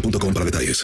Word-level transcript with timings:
boostmobile.com 0.00 0.32
para 0.32 0.44
detalles. 0.44 0.82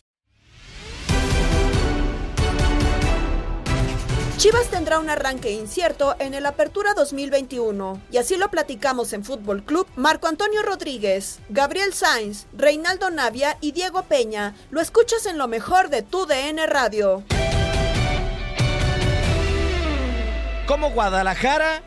Chivas 4.39 4.67
tendrá 4.71 4.99
un 4.99 5.09
arranque 5.09 5.53
incierto 5.53 6.17
en 6.19 6.35
el 6.35 6.47
Apertura 6.47 6.95
2021 6.95 8.03
y 8.11 8.17
así 8.17 8.37
lo 8.37 8.51
platicamos 8.51 9.13
en 9.13 9.25
Fútbol 9.25 9.63
Club 9.63 9.87
Marco 9.95 10.27
Antonio 10.27 10.63
Rodríguez, 10.63 11.39
Gabriel 11.49 11.93
Sainz, 11.93 12.47
Reinaldo 12.53 13.11
Navia 13.11 13.57
y 13.61 13.71
Diego 13.71 14.03
Peña. 14.03 14.57
Lo 14.71 14.81
escuchas 14.81 15.27
en 15.27 15.39
lo 15.39 15.47
mejor 15.47 15.91
de 15.91 16.03
tu 16.03 16.27
DN 16.27 16.67
Radio. 16.67 17.23
Cómo 20.67 20.91
Guadalajara 20.91 21.83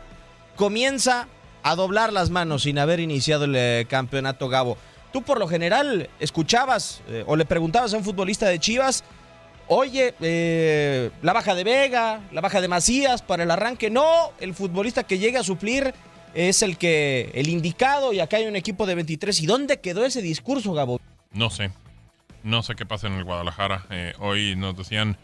comienza 0.56 1.28
a 1.62 1.74
doblar 1.74 2.10
las 2.10 2.30
manos 2.30 2.62
sin 2.62 2.78
haber 2.78 3.00
iniciado 3.00 3.44
el 3.44 3.54
eh, 3.54 3.86
campeonato 3.86 4.48
Gabo. 4.48 4.78
Tú 5.16 5.22
por 5.22 5.38
lo 5.38 5.48
general 5.48 6.10
escuchabas 6.20 7.00
eh, 7.08 7.24
o 7.26 7.36
le 7.36 7.46
preguntabas 7.46 7.94
a 7.94 7.96
un 7.96 8.04
futbolista 8.04 8.48
de 8.48 8.58
Chivas, 8.58 9.02
oye, 9.66 10.12
eh, 10.20 11.10
la 11.22 11.32
baja 11.32 11.54
de 11.54 11.64
Vega, 11.64 12.20
la 12.32 12.42
baja 12.42 12.60
de 12.60 12.68
Macías 12.68 13.22
para 13.22 13.44
el 13.44 13.50
arranque. 13.50 13.88
No, 13.88 14.32
el 14.40 14.52
futbolista 14.52 15.04
que 15.04 15.18
llega 15.18 15.40
a 15.40 15.42
suplir 15.42 15.94
es 16.34 16.60
el 16.60 16.76
que 16.76 17.30
el 17.32 17.48
indicado 17.48 18.12
y 18.12 18.20
acá 18.20 18.36
hay 18.36 18.44
un 18.44 18.56
equipo 18.56 18.84
de 18.84 18.94
23. 18.94 19.40
¿Y 19.40 19.46
dónde 19.46 19.80
quedó 19.80 20.04
ese 20.04 20.20
discurso, 20.20 20.74
Gabo? 20.74 21.00
No 21.32 21.48
sé. 21.48 21.70
No 22.42 22.62
sé 22.62 22.74
qué 22.74 22.84
pasa 22.84 23.06
en 23.06 23.14
el 23.14 23.24
Guadalajara. 23.24 23.86
Eh, 23.88 24.12
hoy 24.18 24.54
nos 24.54 24.76
decían 24.76 25.16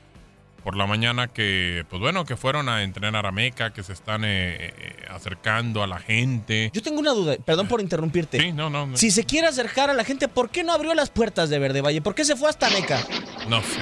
por 0.63 0.77
la 0.77 0.87
mañana 0.87 1.29
que, 1.29 1.85
pues 1.89 2.01
bueno, 2.01 2.25
que 2.25 2.37
fueron 2.37 2.69
a 2.69 2.83
entrenar 2.83 3.27
a 3.27 3.33
Meca, 3.33 3.73
que 3.73 3.83
se 3.83 3.93
están 3.93 4.25
eh, 4.25 4.29
eh, 4.77 5.07
acercando 5.11 5.83
a 5.83 5.87
la 5.87 5.99
gente. 5.99 6.71
Yo 6.73 6.83
tengo 6.83 7.01
una 7.01 7.13
duda, 7.13 7.37
perdón 7.45 7.69
por 7.69 7.81
interrumpirte. 7.81 8.39
Sí, 8.39 8.53
no, 8.53 8.71
no. 8.71 8.87
no. 8.87 8.97
Si 8.97 9.11
se 9.11 9.25
quiere 9.25 9.49
acercar 9.49 9.91
a 9.91 9.95
la 9.95 10.05
gente, 10.05 10.29
¿por 10.29 10.51
qué 10.51 10.65
no 10.65 10.73
abrió 10.73 10.95
las 10.95 11.11
puertas 11.11 11.51
de 11.51 11.59
Verde 11.59 11.81
Valle? 11.81 12.01
¿Por 12.01 12.15
qué 12.15 12.25
se 12.25 12.37
fue 12.37 12.49
hasta 12.49 12.71
Meca? 12.71 13.01
No 13.49 13.61
sé. 13.63 13.81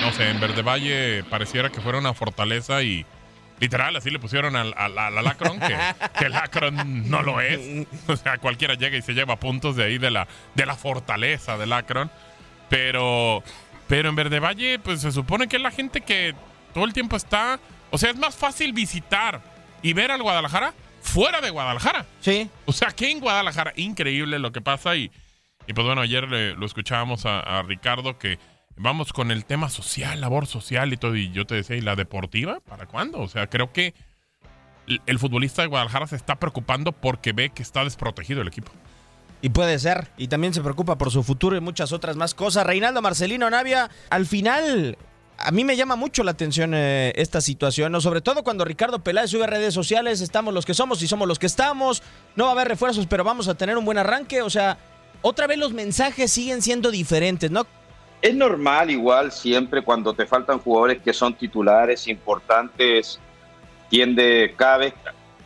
No 0.00 0.12
sé, 0.12 0.28
en 0.28 0.40
Verde 0.40 0.62
Valle 0.62 1.24
pareciera 1.24 1.70
que 1.70 1.80
fuera 1.80 1.98
una 1.98 2.12
fortaleza 2.12 2.82
y 2.82 3.06
literal 3.58 3.96
así 3.96 4.10
le 4.10 4.18
pusieron 4.18 4.54
al, 4.56 4.74
al, 4.76 4.98
al 4.98 5.18
Alacron, 5.18 5.58
que, 5.58 5.76
que 6.18 6.26
el 6.26 7.10
no 7.10 7.22
lo 7.22 7.40
es. 7.40 7.86
O 8.06 8.16
sea, 8.16 8.38
cualquiera 8.38 8.74
llega 8.74 8.96
y 8.96 9.02
se 9.02 9.14
lleva 9.14 9.36
puntos 9.36 9.76
de 9.76 9.84
ahí 9.84 9.98
de 9.98 10.10
la, 10.10 10.28
de 10.54 10.66
la 10.66 10.76
fortaleza 10.76 11.56
del 11.56 11.72
Akron. 11.72 12.10
Pero, 12.68 13.42
pero 13.88 14.08
en 14.08 14.16
Verde 14.16 14.40
Valle, 14.40 14.78
pues 14.78 15.00
se 15.00 15.12
supone 15.12 15.48
que 15.48 15.56
es 15.56 15.62
la 15.62 15.70
gente 15.70 16.00
que 16.00 16.34
todo 16.74 16.84
el 16.84 16.92
tiempo 16.92 17.16
está. 17.16 17.60
O 17.90 17.98
sea, 17.98 18.10
es 18.10 18.16
más 18.16 18.34
fácil 18.36 18.72
visitar 18.72 19.40
y 19.82 19.92
ver 19.92 20.10
al 20.10 20.22
Guadalajara 20.22 20.74
fuera 21.00 21.40
de 21.40 21.50
Guadalajara. 21.50 22.04
Sí. 22.20 22.50
O 22.64 22.72
sea, 22.72 22.90
que 22.90 23.10
en 23.10 23.20
Guadalajara, 23.20 23.72
increíble 23.76 24.38
lo 24.38 24.50
que 24.52 24.60
pasa. 24.60 24.96
Y, 24.96 25.10
y 25.66 25.72
pues 25.72 25.86
bueno, 25.86 26.00
ayer 26.02 26.28
le- 26.28 26.54
lo 26.54 26.66
escuchábamos 26.66 27.26
a, 27.26 27.40
a 27.40 27.62
Ricardo 27.62 28.18
que 28.18 28.38
vamos 28.76 29.12
con 29.12 29.30
el 29.30 29.44
tema 29.44 29.68
social, 29.70 30.20
labor 30.20 30.46
social 30.46 30.92
y 30.92 30.96
todo. 30.96 31.14
Y 31.16 31.30
yo 31.30 31.46
te 31.46 31.54
decía, 31.54 31.76
¿y 31.76 31.80
la 31.80 31.94
deportiva? 31.96 32.58
¿Para 32.60 32.86
cuándo? 32.86 33.20
O 33.20 33.28
sea, 33.28 33.46
creo 33.48 33.72
que 33.72 33.94
el, 34.88 35.00
el 35.06 35.18
futbolista 35.20 35.62
de 35.62 35.68
Guadalajara 35.68 36.06
se 36.08 36.16
está 36.16 36.36
preocupando 36.40 36.90
porque 36.92 37.32
ve 37.32 37.50
que 37.50 37.62
está 37.62 37.84
desprotegido 37.84 38.42
el 38.42 38.48
equipo. 38.48 38.72
Y 39.42 39.50
puede 39.50 39.78
ser. 39.78 40.08
Y 40.16 40.28
también 40.28 40.54
se 40.54 40.62
preocupa 40.62 40.96
por 40.96 41.10
su 41.10 41.22
futuro 41.22 41.56
y 41.56 41.60
muchas 41.60 41.92
otras 41.92 42.16
más 42.16 42.34
cosas. 42.34 42.66
Reinaldo 42.66 43.02
Marcelino 43.02 43.48
Navia, 43.50 43.90
al 44.10 44.26
final, 44.26 44.96
a 45.38 45.50
mí 45.50 45.64
me 45.64 45.76
llama 45.76 45.96
mucho 45.96 46.24
la 46.24 46.32
atención 46.32 46.72
eh, 46.74 47.12
esta 47.16 47.40
situación, 47.40 47.92
¿no? 47.92 48.00
sobre 48.00 48.20
todo 48.20 48.42
cuando 48.42 48.64
Ricardo 48.64 49.00
Peláez 49.00 49.30
sube 49.30 49.44
a 49.44 49.48
redes 49.48 49.74
sociales, 49.74 50.20
estamos 50.20 50.54
los 50.54 50.64
que 50.64 50.74
somos 50.74 51.02
y 51.02 51.08
somos 51.08 51.28
los 51.28 51.38
que 51.38 51.46
estamos, 51.46 52.02
no 52.34 52.44
va 52.44 52.50
a 52.50 52.52
haber 52.54 52.68
refuerzos, 52.68 53.06
pero 53.06 53.24
vamos 53.24 53.48
a 53.48 53.54
tener 53.54 53.76
un 53.76 53.84
buen 53.84 53.98
arranque. 53.98 54.42
O 54.42 54.50
sea, 54.50 54.78
otra 55.22 55.46
vez 55.46 55.58
los 55.58 55.72
mensajes 55.72 56.32
siguen 56.32 56.62
siendo 56.62 56.90
diferentes, 56.90 57.50
¿no? 57.50 57.66
Es 58.22 58.34
normal 58.34 58.90
igual 58.90 59.30
siempre 59.30 59.82
cuando 59.82 60.14
te 60.14 60.26
faltan 60.26 60.58
jugadores 60.58 61.02
que 61.02 61.12
son 61.12 61.34
titulares 61.34 62.08
importantes, 62.08 63.20
tiende 63.88 64.54
cada 64.56 64.78
vez 64.78 64.94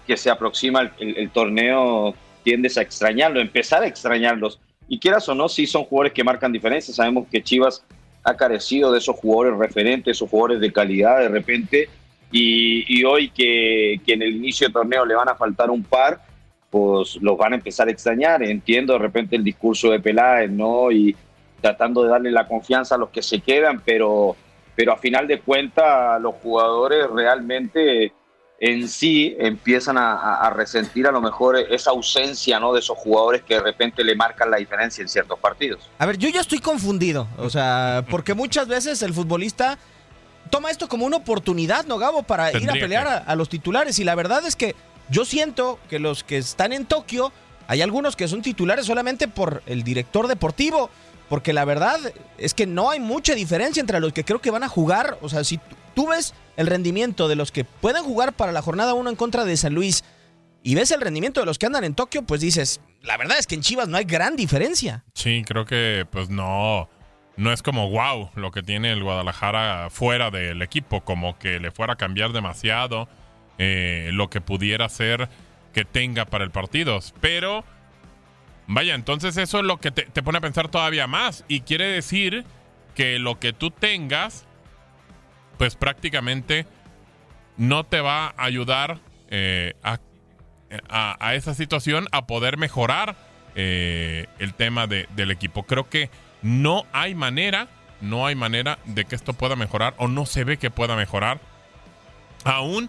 que 0.07 0.17
se 0.17 0.31
aproxima 0.31 0.91
el, 0.99 1.31
torneo, 1.31 2.15
tiendes 2.43 2.78
a 2.78 2.83
extrañarlo, 2.83 3.41
empezar 3.41 3.83
a 3.83 3.87
extrañarlos. 3.87 4.59
Y 4.89 4.99
quieras 4.99 5.28
o 5.28 5.34
no, 5.34 5.49
sí 5.49 5.67
son 5.67 5.84
jugadores 5.84 6.12
que 6.12 6.25
marcan 6.25 6.53
diferencia. 6.53 6.93
Sabemos 6.93 7.28
que 7.31 7.43
Chivas 7.43 7.84
ha 8.25 8.37
carecido 8.37 8.91
de 8.92 8.98
esos 8.98 9.16
jugadores 9.16 9.59
referentes, 9.59 10.16
esos 10.16 10.28
jugadores 10.28 10.60
de 10.60 10.72
calidad 10.72 11.21
de 11.21 11.28
repente. 11.28 11.89
Y, 12.33 12.84
y 12.89 13.04
hoy 13.04 13.31
que, 13.31 14.01
que 14.04 14.15
en 14.15 14.22
el 14.22 14.37
inicio 14.37 14.66
del 14.66 14.75
torneo 14.75 15.04
le 15.04 15.15
van 15.15 15.28
a 15.28 15.34
faltar 15.34 15.71
un 15.71 15.83
par, 15.83 16.21
pues 16.71 17.16
los 17.21 17.37
van 17.37 17.53
a 17.53 17.57
empezar 17.57 17.89
a 17.89 17.91
extrañar. 17.91 18.43
Entiendo 18.43 18.93
de 18.93 18.98
repente 19.01 19.36
el 19.36 19.45
discurso 19.45 19.91
de 19.91 20.01
Peláez, 20.01 20.51
¿no? 20.51 20.91
Y 20.91 21.15
tratando 21.60 22.03
de 22.03 22.10
darle 22.10 22.31
la 22.31 22.47
confianza 22.47 22.95
a 22.95 22.98
los 22.98 23.10
que 23.10 23.22
se 23.22 23.41
quedan, 23.41 23.83
pero, 23.84 24.36
pero 24.75 24.93
a 24.93 24.97
final 24.97 25.27
de 25.27 25.41
cuentas 25.41 26.21
los 26.21 26.34
jugadores 26.36 27.07
realmente 27.10 28.13
en 28.60 28.89
sí 28.89 29.34
empiezan 29.39 29.97
a, 29.98 30.51
resentir 30.54 31.07
a 31.07 31.10
lo 31.10 31.22
mejor 31.22 31.57
esa 31.57 31.91
ausencia, 31.91 32.60
¿no? 32.60 32.74
De 32.74 32.80
esos 32.80 32.97
jugadores 32.98 33.42
que 33.42 33.54
de 33.54 33.62
repente 33.62 34.04
le 34.04 34.15
marcan 34.15 34.51
la 34.51 34.59
diferencia 34.59 35.01
en 35.01 35.09
ciertos 35.09 35.39
partidos. 35.39 35.89
A 35.98 36.04
ver, 36.04 36.18
yo 36.18 36.28
ya 36.28 36.42
estoy 36.42 36.59
confundido. 36.59 37.27
O 37.39 37.48
sea, 37.48 38.04
porque 38.10 38.34
muchas 38.34 38.68
veces 38.68 39.01
el 39.03 39.15
futbolista 39.15 39.78
toma 40.51 40.71
esto 40.71 40.89
como 40.89 41.07
una 41.07 41.16
oportunidad, 41.16 41.86
¿no, 41.86 41.97
Gabo? 41.97 42.22
Para 42.22 42.53
ir 42.53 42.68
a 42.68 42.74
pelear 42.74 43.07
a, 43.09 43.16
a 43.16 43.34
los 43.34 43.48
titulares. 43.48 43.98
Y 43.98 44.04
la 44.04 44.15
verdad 44.15 44.45
es 44.47 44.57
que 44.57 44.77
yo 45.09 45.24
siento 45.24 45.78
que 45.89 45.98
los 45.98 46.22
que 46.22 46.36
están 46.36 46.74
en 46.74 46.84
Tokio, 46.84 47.33
hay 47.66 47.80
algunos 47.80 48.15
que 48.15 48.28
son 48.28 48.42
titulares 48.42 48.84
solamente 48.84 49.27
por 49.27 49.62
el 49.65 49.83
director 49.84 50.28
deportivo. 50.28 50.91
porque 51.30 51.53
la 51.53 51.65
verdad 51.65 51.98
es 52.36 52.53
que 52.53 52.66
no 52.66 52.91
hay 52.91 53.01
mucha 53.01 53.34
diferencia 53.34 53.80
entre 53.80 54.01
los 54.01 54.12
que 54.12 54.24
creo 54.24 54.41
que 54.41 54.51
van 54.51 54.65
a 54.65 54.68
jugar. 54.68 55.16
O 55.22 55.30
sea, 55.30 55.45
si 55.45 55.60
tú 56.00 56.06
ves 56.06 56.32
el 56.56 56.66
rendimiento 56.66 57.28
de 57.28 57.36
los 57.36 57.52
que 57.52 57.64
pueden 57.64 58.02
jugar 58.04 58.32
para 58.32 58.52
la 58.52 58.62
jornada 58.62 58.94
1 58.94 59.10
en 59.10 59.16
contra 59.16 59.44
de 59.44 59.54
San 59.58 59.74
Luis 59.74 60.02
y 60.62 60.74
ves 60.74 60.91
el 60.92 61.02
rendimiento 61.02 61.41
de 61.41 61.47
los 61.47 61.58
que 61.58 61.66
andan 61.66 61.84
en 61.84 61.94
Tokio, 61.94 62.22
pues 62.22 62.41
dices, 62.41 62.80
la 63.02 63.18
verdad 63.18 63.36
es 63.38 63.47
que 63.47 63.54
en 63.54 63.60
Chivas 63.60 63.86
no 63.86 63.98
hay 63.98 64.04
gran 64.04 64.34
diferencia. 64.34 65.04
Sí, 65.12 65.44
creo 65.47 65.66
que 65.66 66.06
pues 66.10 66.30
no, 66.30 66.88
no 67.36 67.52
es 67.52 67.60
como 67.60 67.91
wow 67.91 68.30
lo 68.34 68.50
que 68.50 68.62
tiene 68.62 68.92
el 68.92 69.02
Guadalajara 69.02 69.91
fuera 69.91 70.30
del 70.30 70.62
equipo, 70.62 71.02
como 71.02 71.38
que 71.38 71.60
le 71.60 71.70
fuera 71.70 71.92
a 71.92 71.97
cambiar 71.97 72.32
demasiado 72.32 73.10
eh, 73.58 74.08
lo 74.14 74.30
que 74.30 74.41
pudiera 74.41 74.88
ser 74.88 75.28
que 75.74 75.84
tenga 75.84 76.24
para 76.24 76.44
el 76.44 76.50
partido. 76.50 76.98
Pero, 77.20 77.62
vaya, 78.66 78.94
entonces 78.94 79.36
eso 79.36 79.58
es 79.58 79.64
lo 79.64 79.76
que 79.76 79.91
te, 79.91 80.04
te 80.04 80.22
pone 80.22 80.38
a 80.38 80.41
pensar 80.41 80.68
todavía 80.68 81.06
más 81.06 81.44
y 81.47 81.60
quiere 81.60 81.88
decir 81.88 82.47
que 82.94 83.18
lo 83.18 83.38
que 83.38 83.52
tú 83.52 83.70
tengas, 83.70 84.47
pues 85.60 85.77
prácticamente 85.77 86.65
no 87.59 87.84
te 87.84 88.01
va 88.01 88.28
a 88.28 88.45
ayudar 88.45 88.98
eh, 89.28 89.74
a 89.83 89.98
a, 90.89 91.34
esa 91.34 91.53
situación 91.53 92.07
a 92.12 92.27
poder 92.27 92.57
mejorar 92.57 93.15
eh, 93.57 94.24
el 94.39 94.54
tema 94.54 94.86
de, 94.86 95.07
del 95.16 95.30
equipo. 95.30 95.65
Creo 95.65 95.91
que 95.91 96.09
no 96.41 96.86
hay 96.92 97.15
manera, 97.15 97.68
no 98.01 98.27
hay 98.27 98.36
manera 98.36 98.78
de 98.86 99.04
que 99.04 99.15
esto 99.15 99.34
pueda 99.34 99.54
mejorar 99.54 99.92
o 99.98 100.09
no 100.09 100.24
se 100.24 100.45
ve 100.45 100.57
que 100.57 100.71
pueda 100.71 100.97
mejorar 100.97 101.41
aún 102.45 102.89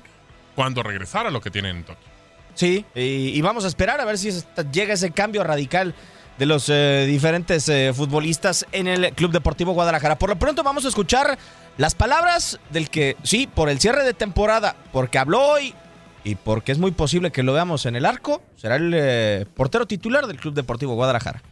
cuando 0.56 0.82
regresara 0.82 1.30
lo 1.30 1.42
que 1.42 1.52
tienen 1.52 1.76
en 1.76 1.84
Tokio. 1.84 2.10
Sí, 2.54 2.86
y, 2.96 3.42
vamos 3.42 3.66
a 3.66 3.68
esperar 3.68 4.00
a 4.00 4.06
ver 4.06 4.18
si 4.18 4.32
llega 4.72 4.94
ese 4.94 5.12
cambio 5.12 5.44
radical 5.44 5.94
de 6.42 6.48
los 6.48 6.70
eh, 6.70 7.06
diferentes 7.08 7.70
eh, 7.70 7.94
futbolistas 7.94 8.66
en 8.72 8.88
el 8.88 9.14
Club 9.14 9.32
Deportivo 9.32 9.74
Guadalajara. 9.74 10.18
Por 10.18 10.32
lo 10.32 10.40
pronto 10.40 10.64
vamos 10.64 10.86
a 10.86 10.88
escuchar 10.88 11.38
las 11.78 11.94
palabras 11.94 12.60
del 12.72 12.90
que, 12.90 13.16
sí, 13.22 13.46
por 13.46 13.70
el 13.70 13.80
cierre 13.80 14.04
de 14.04 14.16
temporada, 14.16 14.76
porque 14.92 15.20
habló 15.20 15.40
hoy 15.40 15.76
y 16.24 16.34
porque 16.34 16.72
es 16.72 16.80
muy 16.80 16.90
posible 16.90 17.32
que 17.32 17.44
lo 17.44 17.54
veamos 17.54 17.86
en 17.86 17.96
el 17.96 18.08
arco, 18.08 18.42
será 18.56 18.78
el 18.78 18.92
eh, 18.92 19.46
portero 19.54 19.86
titular 19.86 20.26
del 20.26 20.40
Club 20.40 20.56
Deportivo 20.56 20.96
Guadalajara. 20.96 21.44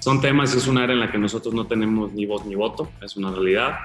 Son 0.00 0.20
temas, 0.20 0.54
es 0.54 0.66
un 0.66 0.76
área 0.76 0.92
en 0.92 1.00
la 1.00 1.10
que 1.10 1.16
nosotros 1.16 1.54
no 1.54 1.66
tenemos 1.66 2.12
ni 2.12 2.26
voz 2.26 2.44
ni 2.44 2.54
voto, 2.54 2.90
es 3.00 3.16
una 3.16 3.30
realidad. 3.30 3.78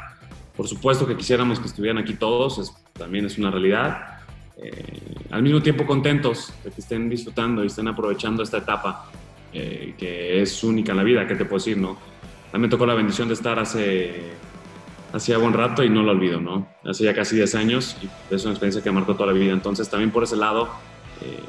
Por 0.57 0.67
supuesto 0.67 1.07
que 1.07 1.15
quisiéramos 1.15 1.61
que 1.61 1.67
estuvieran 1.67 1.99
aquí 1.99 2.15
todos, 2.15 2.73
también 2.91 3.25
es 3.27 3.37
una 3.37 3.49
realidad. 3.49 4.19
Al 5.31 5.41
mismo 5.41 5.61
tiempo 5.61 5.85
contentos 5.85 6.51
de 6.65 6.71
que 6.71 6.81
estén 6.81 7.09
disfrutando 7.09 7.63
y 7.63 7.67
estén 7.67 7.87
aprovechando 7.87 8.43
esta 8.43 8.57
etapa 8.57 9.09
eh, 9.53 9.93
que 9.97 10.41
es 10.41 10.63
única 10.63 10.91
en 10.91 10.97
la 10.97 11.03
vida, 11.03 11.27
¿qué 11.27 11.35
te 11.35 11.45
puedo 11.45 11.57
decir? 11.57 11.77
No? 11.77 11.97
También 12.51 12.69
tocó 12.69 12.85
la 12.85 12.93
bendición 12.93 13.27
de 13.27 13.33
estar 13.33 13.59
hace 13.59 14.33
hacía 15.13 15.37
buen 15.37 15.53
rato 15.53 15.83
y 15.83 15.89
no 15.89 16.01
lo 16.01 16.11
olvido, 16.11 16.41
¿no? 16.41 16.67
Hace 16.83 17.03
ya 17.03 17.13
casi 17.13 17.35
10 17.35 17.55
años 17.55 17.95
y 18.01 18.33
es 18.33 18.43
una 18.43 18.53
experiencia 18.53 18.81
que 18.81 18.91
marcó 18.91 19.13
toda 19.13 19.27
la 19.27 19.33
vida. 19.33 19.53
Entonces, 19.53 19.87
también 19.89 20.11
por 20.11 20.23
ese 20.23 20.35
lado, 20.35 20.69
eh, 21.21 21.39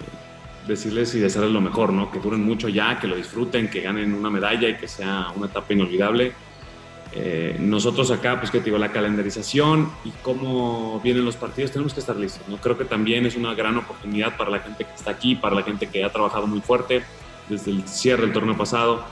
decirles 0.68 1.14
y 1.14 1.18
desearles 1.18 1.52
lo 1.52 1.62
mejor, 1.62 1.92
¿no? 1.92 2.10
Que 2.10 2.20
duren 2.20 2.44
mucho 2.44 2.68
ya, 2.68 2.98
que 3.00 3.06
lo 3.06 3.16
disfruten, 3.16 3.70
que 3.70 3.80
ganen 3.80 4.12
una 4.12 4.30
medalla 4.30 4.68
y 4.68 4.76
que 4.76 4.86
sea 4.86 5.28
una 5.34 5.46
etapa 5.46 5.72
inolvidable. 5.72 6.32
Eh, 7.12 7.56
nosotros 7.58 8.10
acá, 8.10 8.38
pues 8.38 8.50
que 8.50 8.58
te 8.58 8.66
digo, 8.66 8.76
la 8.76 8.92
calendarización 8.92 9.90
y 10.04 10.10
cómo 10.22 11.00
vienen 11.02 11.24
los 11.24 11.36
partidos, 11.36 11.70
tenemos 11.70 11.94
que 11.94 12.00
estar 12.00 12.16
listos, 12.16 12.46
¿no? 12.48 12.58
Creo 12.58 12.76
que 12.76 12.84
también 12.84 13.24
es 13.24 13.36
una 13.36 13.54
gran 13.54 13.78
oportunidad 13.78 14.36
para 14.36 14.50
la 14.50 14.58
gente 14.58 14.84
que 14.84 14.94
está 14.94 15.12
aquí, 15.12 15.36
para 15.36 15.54
la 15.54 15.62
gente 15.62 15.86
que 15.86 16.04
ha 16.04 16.10
trabajado 16.10 16.46
muy 16.46 16.60
fuerte 16.60 17.02
desde 17.48 17.70
el 17.70 17.86
cierre 17.88 18.22
del 18.22 18.32
torneo 18.32 18.56
pasado. 18.56 19.04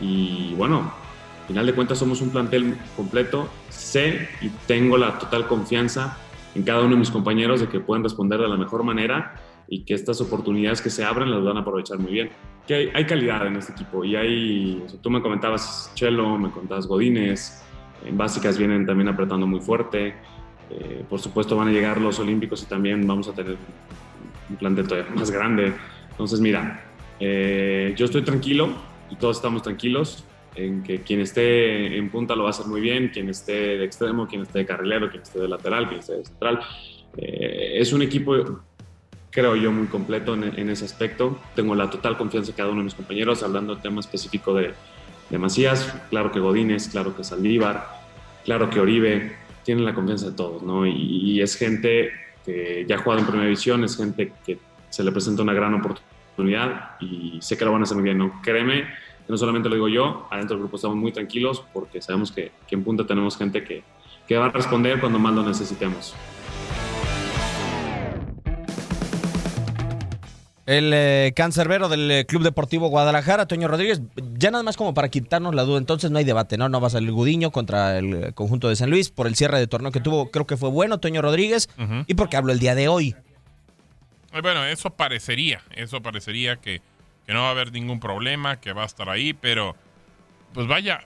Y 0.00 0.54
bueno, 0.54 0.92
al 1.42 1.48
final 1.48 1.66
de 1.66 1.74
cuentas 1.74 1.98
somos 1.98 2.20
un 2.20 2.30
plantel 2.30 2.76
completo. 2.96 3.48
Sé 3.68 4.28
y 4.40 4.48
tengo 4.66 4.96
la 4.96 5.18
total 5.18 5.46
confianza 5.46 6.16
en 6.54 6.62
cada 6.62 6.80
uno 6.80 6.90
de 6.90 6.96
mis 6.96 7.10
compañeros 7.10 7.60
de 7.60 7.68
que 7.68 7.80
pueden 7.80 8.02
responder 8.02 8.40
de 8.40 8.48
la 8.48 8.56
mejor 8.56 8.84
manera 8.84 9.34
y 9.68 9.84
que 9.84 9.94
estas 9.94 10.20
oportunidades 10.20 10.80
que 10.80 10.90
se 10.90 11.04
abren 11.04 11.30
las 11.30 11.42
van 11.42 11.56
a 11.56 11.60
aprovechar 11.60 11.98
muy 11.98 12.12
bien. 12.12 12.30
Que 12.66 12.92
hay, 12.94 13.04
calidad 13.06 13.46
en 13.46 13.56
este 13.56 13.72
equipo 13.72 14.04
y 14.04 14.16
hay, 14.16 14.82
o 14.84 14.88
sea, 14.88 15.00
tú 15.00 15.10
me 15.10 15.20
comentabas 15.20 15.90
Chelo, 15.94 16.38
me 16.38 16.50
contabas 16.50 16.86
Godínez, 16.86 17.62
en 18.04 18.16
básicas 18.16 18.56
vienen 18.58 18.86
también 18.86 19.08
apretando 19.08 19.46
muy 19.46 19.60
fuerte. 19.60 20.14
Eh, 20.70 21.04
por 21.08 21.20
supuesto 21.20 21.56
van 21.56 21.68
a 21.68 21.72
llegar 21.72 22.00
los 22.00 22.18
Olímpicos 22.18 22.62
y 22.62 22.66
también 22.66 23.06
vamos 23.06 23.28
a 23.28 23.32
tener 23.32 23.56
un 24.48 24.56
plantel 24.56 24.88
todavía 24.88 25.14
más 25.14 25.30
grande. 25.30 25.74
Entonces, 26.10 26.40
mira, 26.40 26.82
eh, 27.20 27.94
yo 27.96 28.06
estoy 28.06 28.22
tranquilo 28.22 28.70
y 29.10 29.16
todos 29.16 29.36
estamos 29.36 29.62
tranquilos 29.62 30.24
en 30.56 30.82
que 30.82 31.02
quien 31.02 31.20
esté 31.20 31.96
en 31.96 32.10
punta 32.10 32.34
lo 32.36 32.44
va 32.44 32.50
a 32.50 32.50
hacer 32.50 32.66
muy 32.66 32.80
bien, 32.80 33.08
quien 33.08 33.28
esté 33.28 33.78
de 33.78 33.84
extremo, 33.84 34.26
quien 34.26 34.42
esté 34.42 34.60
de 34.60 34.66
carrilero, 34.66 35.10
quien 35.10 35.22
esté 35.22 35.40
de 35.40 35.48
lateral, 35.48 35.88
quien 35.88 36.00
esté 36.00 36.14
de 36.14 36.24
central. 36.24 36.60
Eh, 37.16 37.74
es 37.76 37.92
un 37.92 38.02
equipo, 38.02 38.34
creo 39.30 39.56
yo, 39.56 39.72
muy 39.72 39.86
completo 39.88 40.34
en, 40.34 40.44
en, 40.58 40.70
ese 40.70 40.84
aspecto. 40.84 41.38
Tengo 41.56 41.74
la 41.74 41.90
total 41.90 42.16
confianza 42.16 42.50
en 42.50 42.56
cada 42.56 42.70
uno 42.70 42.80
de 42.80 42.84
mis 42.84 42.94
compañeros, 42.94 43.42
hablando 43.42 43.74
del 43.74 43.82
tema 43.82 44.00
específico 44.00 44.54
de, 44.54 44.72
de 45.30 45.38
Macías, 45.38 45.92
claro 46.10 46.30
que 46.30 46.38
Godínez, 46.38 46.88
claro 46.88 47.16
que 47.16 47.24
Saldívar, 47.24 47.88
claro 48.44 48.70
que 48.70 48.78
Oribe, 48.78 49.36
tienen 49.64 49.84
la 49.84 49.94
confianza 49.94 50.30
de 50.30 50.36
todos, 50.36 50.62
¿no? 50.62 50.86
Y, 50.86 50.92
y 50.92 51.40
es 51.40 51.56
gente 51.56 52.10
que 52.44 52.84
ya 52.86 52.96
ha 52.96 52.98
jugado 52.98 53.20
en 53.20 53.26
primera 53.26 53.46
división, 53.46 53.82
es 53.82 53.96
gente 53.96 54.32
que 54.46 54.58
se 54.90 55.02
le 55.02 55.10
presenta 55.10 55.42
una 55.42 55.54
gran 55.54 55.74
oportunidad 55.74 56.13
y 57.00 57.38
sé 57.40 57.56
que 57.56 57.64
lo 57.64 57.72
van 57.72 57.82
a 57.82 57.84
hacer 57.84 57.96
muy 57.96 58.04
bien, 58.04 58.18
¿no? 58.18 58.40
Créeme 58.42 58.84
no 59.28 59.36
solamente 59.36 59.68
lo 59.68 59.74
digo 59.74 59.88
yo, 59.88 60.26
adentro 60.30 60.56
del 60.56 60.62
grupo 60.62 60.76
estamos 60.76 60.96
muy 60.96 61.12
tranquilos 61.12 61.64
porque 61.72 62.02
sabemos 62.02 62.30
que, 62.30 62.52
que 62.66 62.74
en 62.74 62.84
punta 62.84 63.06
tenemos 63.06 63.36
gente 63.36 63.64
que, 63.64 63.82
que, 64.26 64.36
va 64.36 64.46
a 64.46 64.50
responder 64.50 65.00
cuando 65.00 65.18
más 65.18 65.34
lo 65.34 65.42
necesitemos. 65.42 66.14
El 70.66 70.92
eh, 70.94 71.32
cancerbero 71.36 71.90
del 71.90 72.10
eh, 72.10 72.24
Club 72.24 72.42
Deportivo 72.42 72.88
Guadalajara, 72.88 73.46
Toño 73.46 73.68
Rodríguez, 73.68 74.00
ya 74.38 74.50
nada 74.50 74.64
más 74.64 74.78
como 74.78 74.94
para 74.94 75.10
quitarnos 75.10 75.54
la 75.54 75.62
duda, 75.62 75.76
entonces 75.76 76.10
no 76.10 76.16
hay 76.16 76.24
debate, 76.24 76.56
¿no? 76.56 76.70
No 76.70 76.80
va 76.80 76.86
a 76.86 76.90
salir 76.90 77.12
Gudiño 77.12 77.50
contra 77.50 77.98
el 77.98 78.14
eh, 78.14 78.32
conjunto 78.32 78.70
de 78.70 78.76
San 78.76 78.88
Luis 78.88 79.10
por 79.10 79.26
el 79.26 79.36
cierre 79.36 79.58
de 79.58 79.66
torneo 79.66 79.92
que 79.92 80.00
tuvo, 80.00 80.30
creo 80.30 80.46
que 80.46 80.56
fue 80.56 80.70
bueno 80.70 81.00
Toño 81.00 81.20
Rodríguez, 81.20 81.68
uh 81.78 81.82
-huh. 81.82 82.04
y 82.06 82.14
porque 82.14 82.38
habló 82.38 82.52
el 82.52 82.60
día 82.60 82.74
de 82.74 82.88
hoy. 82.88 83.14
Bueno, 84.42 84.64
eso 84.64 84.90
parecería, 84.90 85.62
eso 85.70 86.02
parecería 86.02 86.56
que, 86.56 86.82
que 87.26 87.32
no 87.32 87.42
va 87.42 87.48
a 87.48 87.50
haber 87.52 87.72
ningún 87.72 88.00
problema, 88.00 88.60
que 88.60 88.72
va 88.72 88.82
a 88.82 88.86
estar 88.86 89.08
ahí, 89.08 89.32
pero 89.32 89.76
pues 90.52 90.66
vaya, 90.66 91.04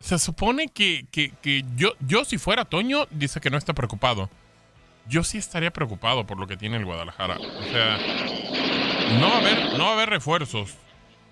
se 0.00 0.18
supone 0.18 0.68
que, 0.68 1.06
que, 1.10 1.32
que, 1.42 1.64
yo, 1.76 1.94
yo 2.00 2.24
si 2.24 2.38
fuera 2.38 2.64
Toño, 2.64 3.06
dice 3.10 3.40
que 3.40 3.50
no 3.50 3.58
está 3.58 3.74
preocupado. 3.74 4.30
Yo 5.06 5.24
sí 5.24 5.38
estaría 5.38 5.70
preocupado 5.70 6.26
por 6.26 6.38
lo 6.38 6.46
que 6.46 6.56
tiene 6.56 6.76
el 6.76 6.84
Guadalajara. 6.84 7.36
O 7.38 7.64
sea, 7.64 7.98
no 9.18 9.28
va 9.28 9.36
a 9.36 9.38
haber, 9.38 9.78
no 9.78 9.84
va 9.84 9.90
a 9.90 9.94
haber 9.94 10.10
refuerzos. 10.10 10.76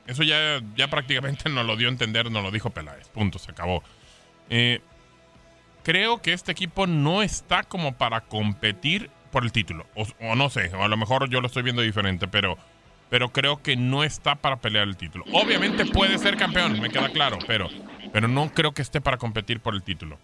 Eso 0.06 0.22
ya, 0.22 0.60
ya 0.76 0.88
prácticamente 0.88 1.48
nos 1.50 1.64
lo 1.64 1.76
dio 1.76 1.88
a 1.88 1.90
entender, 1.92 2.30
nos 2.30 2.42
lo 2.42 2.50
dijo 2.50 2.70
Peláez. 2.70 3.08
Punto, 3.08 3.38
se 3.38 3.50
acabó. 3.50 3.82
Eh, 4.50 4.80
creo 5.84 6.20
que 6.20 6.32
este 6.32 6.52
equipo 6.52 6.86
no 6.86 7.22
está 7.22 7.62
como 7.62 7.96
para 7.96 8.22
competir 8.22 9.10
por 9.30 9.44
el 9.44 9.52
título. 9.52 9.86
O, 9.94 10.34
no 10.34 10.50
sé, 10.50 10.70
a 10.72 10.88
lo 10.88 10.96
mejor 10.96 11.28
yo 11.28 11.40
lo 11.40 11.46
estoy 11.46 11.62
viendo 11.62 11.82
diferente, 11.82 12.28
pero 12.28 12.56
pero 13.10 13.30
creo 13.30 13.62
que 13.62 13.74
no 13.74 14.04
está 14.04 14.34
para 14.34 14.56
pelear 14.56 14.86
el 14.86 14.96
título. 14.96 15.24
Obviamente 15.32 15.86
puede 15.86 16.18
ser 16.18 16.36
campeón, 16.36 16.78
me 16.78 16.90
queda 16.90 17.08
claro, 17.08 17.38
pero, 17.46 17.68
pero 18.12 18.28
no 18.28 18.52
creo 18.52 18.72
que 18.72 18.82
esté 18.82 19.00
para 19.00 19.16
competir 19.16 19.60
por 19.60 19.74
el 19.74 19.82
título. 19.82 20.18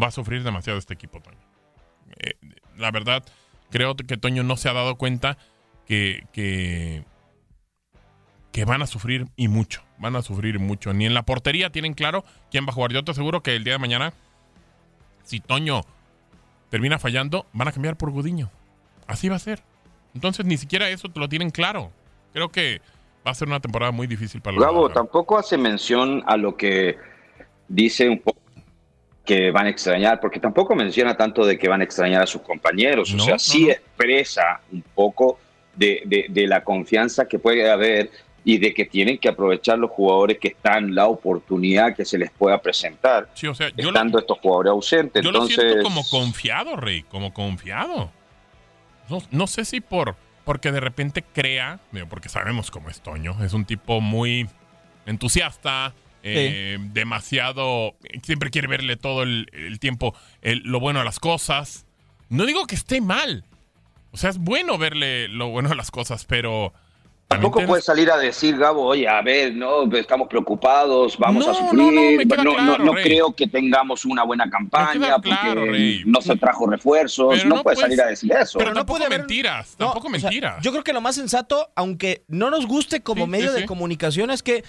Va 0.00 0.08
a 0.08 0.10
sufrir 0.10 0.42
demasiado 0.42 0.78
este 0.78 0.92
equipo, 0.92 1.20
Toño. 1.20 1.38
Eh, 2.18 2.34
la 2.76 2.90
verdad, 2.90 3.24
creo 3.70 3.96
que 3.96 4.16
Toño 4.18 4.42
no 4.42 4.56
se 4.58 4.68
ha 4.68 4.74
dado 4.74 4.96
cuenta 4.96 5.38
que, 5.86 6.26
que, 6.32 7.04
que 8.52 8.64
van 8.66 8.82
a 8.82 8.86
sufrir 8.86 9.26
y 9.36 9.48
mucho. 9.48 9.82
Van 9.98 10.14
a 10.14 10.22
sufrir 10.22 10.58
mucho. 10.58 10.92
Ni 10.92 11.06
en 11.06 11.14
la 11.14 11.22
portería 11.22 11.70
tienen 11.70 11.94
claro 11.94 12.24
quién 12.50 12.66
va 12.66 12.70
a 12.70 12.74
jugar. 12.74 12.92
Yo 12.92 13.02
te 13.02 13.12
aseguro 13.12 13.42
que 13.42 13.56
el 13.56 13.64
día 13.64 13.72
de 13.72 13.78
mañana, 13.78 14.12
si 15.24 15.40
Toño 15.40 15.82
termina 16.70 16.98
fallando, 16.98 17.46
van 17.52 17.68
a 17.68 17.72
cambiar 17.72 17.96
por 17.96 18.10
Gudiño. 18.10 18.50
Así 19.06 19.28
va 19.28 19.36
a 19.36 19.40
ser. 19.40 19.60
Entonces 20.14 20.44
ni 20.46 20.56
siquiera 20.56 20.88
eso 20.88 21.08
te 21.08 21.20
lo 21.20 21.28
tienen 21.28 21.50
claro. 21.50 21.90
Creo 22.32 22.48
que 22.50 22.80
va 23.26 23.30
a 23.32 23.34
ser 23.34 23.48
una 23.48 23.60
temporada 23.60 23.92
muy 23.92 24.06
difícil 24.06 24.40
para 24.40 24.56
los 24.56 24.64
Gabo, 24.64 24.90
tampoco 24.90 25.38
hace 25.38 25.56
mención 25.56 26.22
a 26.26 26.36
lo 26.36 26.56
que 26.56 26.96
dice 27.68 28.08
un 28.08 28.18
poco 28.20 28.38
que 29.24 29.50
van 29.50 29.66
a 29.66 29.68
extrañar, 29.68 30.20
porque 30.20 30.40
tampoco 30.40 30.74
menciona 30.74 31.14
tanto 31.14 31.44
de 31.44 31.58
que 31.58 31.68
van 31.68 31.82
a 31.82 31.84
extrañar 31.84 32.22
a 32.22 32.26
sus 32.26 32.40
compañeros. 32.40 33.12
No, 33.12 33.22
o 33.22 33.26
sea, 33.26 33.34
no, 33.34 33.38
sí 33.38 33.66
no. 33.66 33.72
expresa 33.72 34.62
un 34.72 34.82
poco 34.94 35.38
de, 35.76 36.02
de, 36.06 36.26
de, 36.30 36.46
la 36.46 36.64
confianza 36.64 37.28
que 37.28 37.38
puede 37.38 37.70
haber 37.70 38.10
y 38.44 38.58
de 38.58 38.72
que 38.72 38.84
tienen 38.86 39.18
que 39.18 39.28
aprovechar 39.28 39.78
los 39.78 39.90
jugadores 39.90 40.38
que 40.38 40.48
están, 40.48 40.94
la 40.94 41.06
oportunidad 41.06 41.94
que 41.94 42.04
se 42.04 42.18
les 42.18 42.30
pueda 42.30 42.60
presentar, 42.60 43.28
sí, 43.34 43.46
o 43.46 43.54
sea, 43.54 43.68
estando 43.76 44.18
lo, 44.18 44.20
estos 44.20 44.38
jugadores 44.38 44.70
ausentes. 44.70 45.22
Yo 45.22 45.30
Entonces, 45.30 45.56
lo 45.56 45.62
siento 45.62 45.82
como 45.82 46.08
confiado, 46.08 46.76
Rey, 46.76 47.02
como 47.02 47.34
confiado. 47.34 48.10
No, 49.08 49.22
no, 49.30 49.46
sé 49.46 49.64
si 49.64 49.80
por 49.80 50.16
porque 50.44 50.72
de 50.72 50.80
repente 50.80 51.22
crea, 51.22 51.78
porque 52.08 52.28
sabemos 52.30 52.70
cómo 52.70 52.88
es 52.88 53.02
Toño, 53.02 53.36
es 53.44 53.52
un 53.52 53.66
tipo 53.66 54.00
muy 54.00 54.48
entusiasta, 55.04 55.94
eh, 56.22 56.78
demasiado, 56.92 57.94
siempre 58.22 58.50
quiere 58.50 58.68
verle 58.68 58.96
todo 58.96 59.22
el, 59.22 59.48
el 59.52 59.78
tiempo 59.78 60.14
el- 60.42 60.62
lo 60.64 60.80
bueno 60.80 61.00
a 61.00 61.04
las 61.04 61.20
cosas. 61.20 61.86
No 62.28 62.46
digo 62.46 62.66
que 62.66 62.74
esté 62.74 63.00
mal, 63.00 63.44
o 64.10 64.16
sea, 64.16 64.30
es 64.30 64.38
bueno 64.38 64.78
verle 64.78 65.28
lo 65.28 65.48
bueno 65.48 65.70
a 65.70 65.74
las 65.74 65.90
cosas, 65.90 66.24
pero... 66.24 66.72
Tampoco 67.28 67.58
tienes- 67.58 67.68
puedes 67.68 67.84
salir 67.84 68.10
a 68.10 68.16
decir, 68.16 68.56
Gabo, 68.56 68.84
oye, 68.86 69.06
a 69.06 69.20
ver, 69.20 69.54
no, 69.54 69.84
estamos 69.94 70.28
preocupados, 70.28 71.18
vamos 71.18 71.44
No, 71.44 71.52
a 71.52 71.54
sufrir. 71.54 71.78
no, 71.78 71.90
me 71.92 72.24
queda 72.26 72.42
no, 72.42 72.44
no, 72.52 72.56
claro, 72.56 72.84
no 72.84 72.94
Rey. 72.94 73.04
creo 73.04 73.32
que 73.34 73.46
tengamos 73.46 74.06
una 74.06 74.22
buena 74.24 74.48
campaña 74.48 75.20
claro, 75.20 75.22
porque 75.60 75.70
Rey. 75.70 76.02
no 76.06 76.22
se 76.22 76.36
trajo 76.36 76.66
refuerzos. 76.66 77.34
Pero 77.36 77.48
no, 77.50 77.56
no 77.56 77.62
puedes 77.62 77.78
puedes- 77.80 77.96
salir 77.96 78.00
a 78.02 78.06
decir 78.08 78.32
eso. 78.32 78.58
Pero 78.58 78.70
no 78.70 78.76
tampoco 78.76 78.98
puede 79.00 79.10
mentiras, 79.18 79.76
No, 79.78 79.86
tampoco 79.92 80.06
o 80.06 80.10
sea, 80.18 80.20
mentiras. 80.30 80.62
yo 80.62 80.70
creo 80.70 80.82
que 80.82 80.94
lo 80.94 81.02
más 81.02 81.16
sensato, 81.16 81.68
aunque 81.74 82.22
no 82.28 82.48
nos 82.48 82.66
guste 82.66 83.02
como 83.02 83.26
Sí, 83.26 83.30
medio 83.30 83.48
sí, 83.50 83.54
de 83.56 83.60
sí. 83.60 83.66
comunicación, 83.66 84.30
es 84.30 84.42
que 84.42 84.64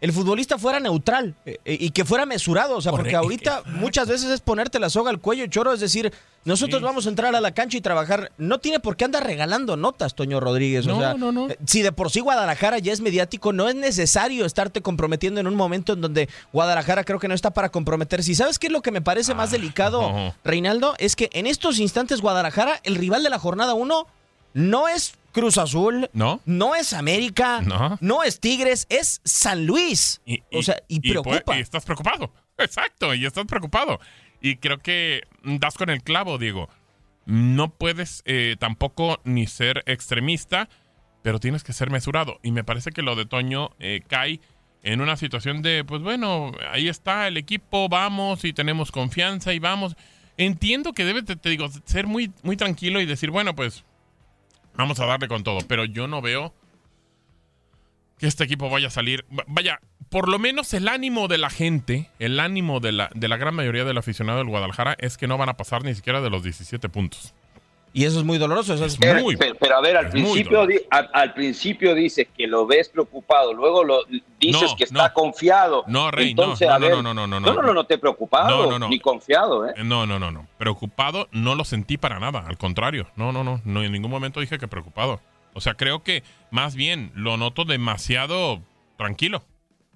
el 0.00 0.12
futbolista 0.12 0.58
fuera 0.58 0.78
neutral 0.80 1.34
eh, 1.46 1.58
eh, 1.64 1.76
y 1.80 1.90
que 1.90 2.04
fuera 2.04 2.26
mesurado. 2.26 2.76
O 2.76 2.80
sea, 2.80 2.92
porque 2.92 3.16
ahorita 3.16 3.62
muchas 3.66 4.08
veces 4.08 4.30
es 4.30 4.40
ponerte 4.40 4.78
la 4.78 4.90
soga 4.90 5.10
al 5.10 5.20
cuello, 5.20 5.46
choro. 5.46 5.72
Es 5.72 5.80
decir, 5.80 6.12
nosotros 6.44 6.80
Sí. 6.80 6.84
vamos 6.84 7.06
a 7.06 7.08
entrar 7.08 7.34
a 7.34 7.40
la 7.40 7.52
cancha 7.52 7.78
y 7.78 7.80
trabajar. 7.80 8.30
No 8.38 8.58
tiene 8.58 8.78
por 8.78 8.96
qué 8.96 9.04
andar 9.06 9.24
regalando 9.24 9.76
notas, 9.76 10.14
Toño 10.14 10.38
Rodríguez. 10.38 10.86
o 10.86 10.98
sea, 10.98 11.14
no, 11.14 11.32
no. 11.32 11.48
Si 11.66 11.82
de 11.82 11.92
por 11.92 12.10
sí 12.10 12.20
Guadalajara 12.20 12.78
ya 12.78 12.92
es 12.92 13.00
mediático, 13.00 13.52
no 13.52 13.68
es 13.68 13.74
necesario 13.74 14.44
estarte 14.44 14.82
comprometiendo 14.82 15.40
en 15.40 15.46
un 15.46 15.54
momento 15.56 15.94
en 15.94 16.02
donde 16.02 16.28
Guadalajara 16.52 17.02
creo 17.04 17.18
que 17.18 17.28
no 17.28 17.34
está 17.34 17.50
para 17.52 17.70
comprometerse. 17.70 18.30
¿Y 18.30 18.34
sabes 18.34 18.58
qué 18.58 18.66
es 18.68 18.72
lo 18.72 18.82
que 18.82 18.90
me 18.92 19.00
parece 19.00 19.34
más 19.34 19.50
delicado, 19.50 20.02
no. 20.12 20.34
Reinaldo? 20.44 20.94
Es 20.98 21.16
que 21.16 21.30
en 21.32 21.46
estos 21.46 21.78
instantes 21.78 22.20
Guadalajara, 22.20 22.80
el 22.84 22.96
rival 22.96 23.22
de 23.22 23.30
la 23.30 23.38
jornada 23.38 23.74
1, 23.74 24.06
no 24.54 24.88
es 24.88 25.14
Cruz 25.36 25.58
Azul, 25.58 26.08
¿No? 26.14 26.40
no 26.46 26.74
es 26.74 26.94
América, 26.94 27.60
No. 28.00 28.22
es 28.22 28.40
Tigres, 28.40 28.86
es 28.88 29.20
San 29.22 29.66
Luis. 29.66 30.22
o 30.50 30.62
sea, 30.62 30.76
y, 30.88 31.00
pues, 31.00 31.10
preocupa. 31.12 31.58
y 31.58 31.60
estás 31.60 31.84
preocupado. 31.84 32.32
Exacto, 32.58 33.12
y 33.14 33.26
estás 33.26 33.44
preocupado. 33.44 34.00
Y 34.40 34.56
creo 34.56 34.78
que 34.78 35.24
das 35.44 35.74
con 35.76 35.90
el 35.90 36.02
clavo, 36.02 36.38
Diego. 36.38 36.70
No 37.26 37.68
puedes 37.68 38.22
eh, 38.24 38.56
tampoco 38.58 39.20
ni 39.24 39.46
ser 39.46 39.82
extremista, 39.84 40.70
pero 41.20 41.38
tienes 41.38 41.64
que 41.64 41.74
ser 41.74 41.90
mesurado. 41.90 42.38
Y 42.42 42.50
me 42.52 42.64
parece 42.64 42.92
que 42.92 43.02
lo 43.02 43.14
de 43.14 43.26
Toño 43.26 43.72
eh, 43.78 44.00
cae 44.08 44.40
en 44.82 45.02
una 45.02 45.16
situación 45.16 45.60
de, 45.60 45.84
pues 45.84 46.00
bueno, 46.00 46.52
ahí 46.70 46.88
está 46.88 47.28
el 47.28 47.36
equipo, 47.36 47.90
vamos 47.90 48.42
y 48.44 48.54
tenemos 48.54 48.90
confianza 48.90 49.52
y 49.52 49.58
vamos. 49.58 49.96
Entiendo 50.38 50.92
que 50.92 51.04
debes, 51.04 51.24
te, 51.24 51.36
te 51.36 51.50
digo, 51.50 51.68
ser 51.84 52.06
muy, 52.06 52.32
muy 52.42 52.56
tranquilo 52.56 53.00
y 53.02 53.06
decir, 53.06 53.30
bueno, 53.30 53.54
pues 53.54 53.84
vamos 54.76 55.00
a 55.00 55.06
darle 55.06 55.28
con 55.28 55.42
todo, 55.44 55.60
pero 55.66 55.84
yo 55.84 56.06
no 56.08 56.20
veo 56.22 56.54
que 58.18 58.26
este 58.26 58.44
equipo 58.44 58.70
vaya 58.70 58.88
a 58.88 58.90
salir. 58.90 59.24
Va- 59.36 59.44
Vaya, 59.46 59.80
por 60.08 60.28
lo 60.28 60.38
menos 60.38 60.72
el 60.74 60.88
ánimo 60.88 61.28
de 61.28 61.38
la 61.38 61.50
gente, 61.50 62.08
el 62.18 62.40
ánimo 62.40 62.80
de 62.80 62.92
la, 62.92 63.10
de 63.14 63.28
la 63.28 63.36
gran 63.36 63.54
mayoría 63.54 63.84
del 63.84 63.98
aficionado 63.98 64.38
del 64.38 64.48
Guadalajara 64.48 64.96
es 64.98 65.16
que 65.18 65.26
no 65.26 65.36
van 65.38 65.48
a 65.48 65.56
pasar 65.56 65.84
ni 65.84 65.94
siquiera 65.94 66.20
de 66.20 66.30
los 66.30 66.42
17 66.42 66.88
puntos. 66.88 67.34
Y 67.96 68.04
eso 68.04 68.18
es 68.18 68.26
muy 68.26 68.36
doloroso. 68.36 68.74
Eso 68.74 68.84
es 68.84 68.98
Pero, 68.98 69.22
muy- 69.22 69.36
pero- 69.38 69.54
pero 69.54 69.78
a 69.78 69.80
ver, 69.80 69.96
al 69.96 70.10
principio, 70.10 70.66
di- 70.66 70.82
al, 70.90 71.08
al 71.14 71.32
principio 71.32 71.94
dices 71.94 72.28
que 72.36 72.46
lo 72.46 72.66
ves 72.66 72.90
preocupado, 72.90 73.54
luego 73.54 73.84
lo 73.84 74.04
dices 74.38 74.70
No, 74.70 74.76
que 74.76 74.84
está 74.84 75.08
no. 75.08 75.14
confiado. 75.14 75.82
No, 75.86 76.10
Rey, 76.10 76.34
no, 76.34 76.42
Entonces, 76.42 76.68
no, 76.68 76.74
a 76.74 76.78
no, 76.78 76.84
ver, 76.86 76.94
no, 76.96 77.02
no, 77.02 77.14
no, 77.14 77.26
no, 77.26 77.40
no, 77.40 77.54
no, 77.54 77.62
no, 77.62 77.72
no 77.72 77.84
te 77.86 77.94
he 77.94 77.98
preocupado, 77.98 78.64
No, 78.64 78.70
no, 78.72 78.78
no. 78.80 78.88
ni 78.90 79.00
confiado, 79.00 79.66
¿eh? 79.66 79.72
Eh, 79.78 79.82
No, 79.82 80.04
no, 80.04 80.18
no, 80.18 80.30
no. 80.30 80.46
Preocupado 80.58 81.28
no 81.32 81.54
lo 81.54 81.64
sentí 81.64 81.96
para 81.96 82.20
nada. 82.20 82.44
Al 82.46 82.58
contrario. 82.58 83.06
No, 83.16 83.32
no, 83.32 83.42
no. 83.42 83.62
No 83.64 83.82
en 83.82 83.90
ningún 83.92 84.10
momento 84.10 84.40
dije 84.40 84.58
que 84.58 84.68
preocupado. 84.68 85.20
O 85.54 85.62
sea, 85.62 85.72
creo 85.72 86.02
que 86.02 86.22
más 86.50 86.74
bien 86.74 87.12
lo 87.14 87.38
noto 87.38 87.64
demasiado 87.64 88.60
tranquilo. 88.98 89.42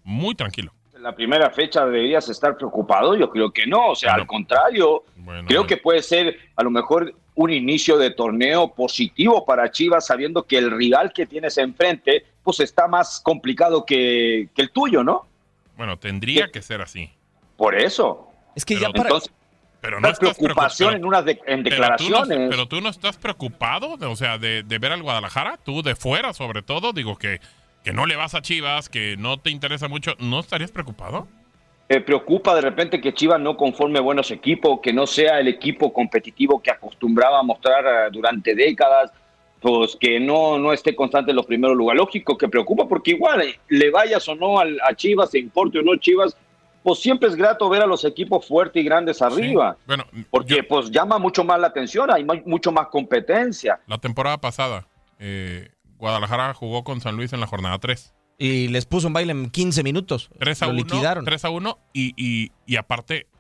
Muy 0.05 0.35
tranquilo. 0.35 0.73
En 0.95 1.03
la 1.03 1.15
primera 1.15 1.51
fecha 1.51 1.85
deberías 1.85 2.29
estar 2.31 2.57
preocupado, 2.57 3.15
yo 3.15 3.29
creo 3.31 3.51
que 3.53 3.67
no, 3.67 3.89
o 3.91 3.95
sea, 3.95 4.13
Bueno. 4.13 4.23
al 4.23 4.27
contrario, 4.27 5.05
Bueno, 5.17 5.47
creo 5.47 5.61
bueno. 5.61 5.67
que 5.67 5.77
puede 5.77 6.03
ser 6.03 6.39
a 6.57 6.63
lo 6.63 6.71
mejor 6.71 7.15
un 7.35 7.51
inicio 7.51 7.97
de 7.97 8.11
torneo 8.11 8.75
positivo 8.75 9.45
para 9.47 9.71
Chivas, 9.71 10.07
sabiendo 10.07 10.45
que 10.45 10.59
el 10.59 10.71
rival 10.71 11.13
que 11.13 11.27
tienes 11.27 11.57
enfrente, 11.59 12.25
pues 12.43 12.61
está 12.61 12.89
más 12.89 13.21
complicado 13.21 13.85
que, 13.87 14.49
que 14.55 14.63
el 14.63 14.71
tuyo, 14.71 15.03
¿no? 15.05 15.27
Bueno, 15.77 15.99
tendría 15.99 16.51
que 16.51 16.61
ser 16.63 16.83
así. 16.83 17.11
Por 17.57 17.75
eso. 17.75 18.29
Es 18.57 18.65
que 18.65 18.75
Pero- 18.75 18.89
ya 18.89 18.93
para. 18.93 19.03
Entonces, 19.09 19.33
Pero 19.81 19.99
no 20.01 20.09
estás 20.09 20.37
preocupación 20.37 20.95
en 20.95 21.01
preocupado. 21.01 21.09
unas 21.09 21.25
de- 21.25 21.53
en 21.53 21.63
Pero 21.63 21.97
tú, 21.97 22.11
no, 22.11 22.21
declaraciones. 22.21 22.49
pero 22.51 22.67
tú 22.69 22.81
no 22.83 22.89
estás 22.91 23.17
preocupado, 23.17 23.97
o 23.99 24.17
sea, 24.17 24.37
de, 24.37 24.63
de 24.63 24.79
ver 24.79 24.93
al 24.93 25.03
Guadalajara, 25.03 25.57
tú 25.65 25.83
de 25.83 25.95
fuera 25.97 26.35
sobre 26.35 26.61
todo, 26.63 26.93
digo 26.93 27.17
que, 27.17 27.41
que 27.83 27.95
no 27.95 28.05
le 28.05 28.17
vas 28.17 28.35
a 28.35 28.43
Chivas, 28.43 28.91
que 28.91 29.17
no 29.19 29.39
te 29.39 29.49
interesa 29.51 29.89
mucho, 29.89 30.15
¿no 30.19 30.41
estarías 30.41 30.71
preocupado? 30.71 31.29
Me 31.91 32.01
preocupa 32.01 32.55
de 32.55 32.61
repente 32.61 33.01
que 33.01 33.13
Chivas 33.13 33.41
no 33.41 33.57
conforme 33.57 33.99
buenos 33.99 34.31
equipos, 34.31 34.79
que 34.81 34.93
no 34.93 35.09
sea 35.09 35.41
el 35.41 35.49
equipo 35.49 35.93
competitivo 35.93 36.63
que 36.63 36.71
acostumbraba 36.71 37.41
a 37.41 37.43
mostrar 37.43 37.85
eh, 37.85 38.09
durante 38.13 38.55
décadas, 38.55 39.11
pues 39.61 39.97
que 39.99 40.21
no, 40.21 40.57
no 40.57 40.73
esté 40.73 40.95
constante 40.95 41.31
en 41.33 41.37
los 41.37 41.47
primeros 41.47 41.77
lugares. 41.77 41.99
Lógico 41.99 42.39
que 42.39 42.47
preocupa 42.49 42.87
porque 42.87 43.11
igual 43.11 43.43
eh, 43.43 43.59
le 43.69 43.91
vayas 43.91 44.29
o 44.29 44.37
no 44.37 44.61
al- 44.61 44.79
a 44.89 44.95
Chivas, 44.95 45.33
se 45.33 45.41
importe 45.41 45.81
o 45.81 45.83
no 45.83 45.97
Chivas, 45.97 46.37
pues 46.85 47.01
siempre 47.01 47.29
es 47.29 47.35
grato 47.35 47.69
ver 47.69 47.83
a 47.83 47.87
los 47.87 48.05
equipos 48.05 48.47
fuertes 48.47 48.81
y 48.81 48.87
grandes 48.87 49.21
arriba, 49.21 49.75
Sí. 49.77 49.85
Bueno, 49.89 50.05
porque 50.31 50.57
yo- 50.59 50.69
pues 50.69 50.93
llama 50.93 51.19
mucho 51.19 51.43
más 51.43 51.59
la 51.59 51.67
atención, 51.67 52.09
hay 52.13 52.23
mu- 52.23 52.41
mucho 52.47 52.71
más 52.71 52.87
competencia. 52.87 53.81
la 53.89 53.99
temporada 53.99 54.39
pasada, 54.39 54.87
eh, 55.19 55.71
Guadalajara 55.99 56.55
jugó 56.55 56.85
con 56.85 57.01
San 57.01 57.17
Luis 57.17 57.33
en 57.33 57.41
la 57.41 57.49
jornada 57.49 57.79
3. 57.81 58.15
Y 58.41 58.69
les 58.69 58.87
puso 58.87 59.07
un 59.07 59.13
baile 59.13 59.33
en 59.33 59.51
15 59.51 59.83
minutos. 59.83 60.31
3 60.39 60.63
a 60.63 60.67
Lo 60.67 60.73
1, 60.73 60.83
liquidaron. 60.83 61.25
3 61.27 61.45
a 61.45 61.51
1 61.51 61.79
y, 61.93 62.15
y, 62.17 62.53
y 62.67 62.77
aparte 62.77 63.27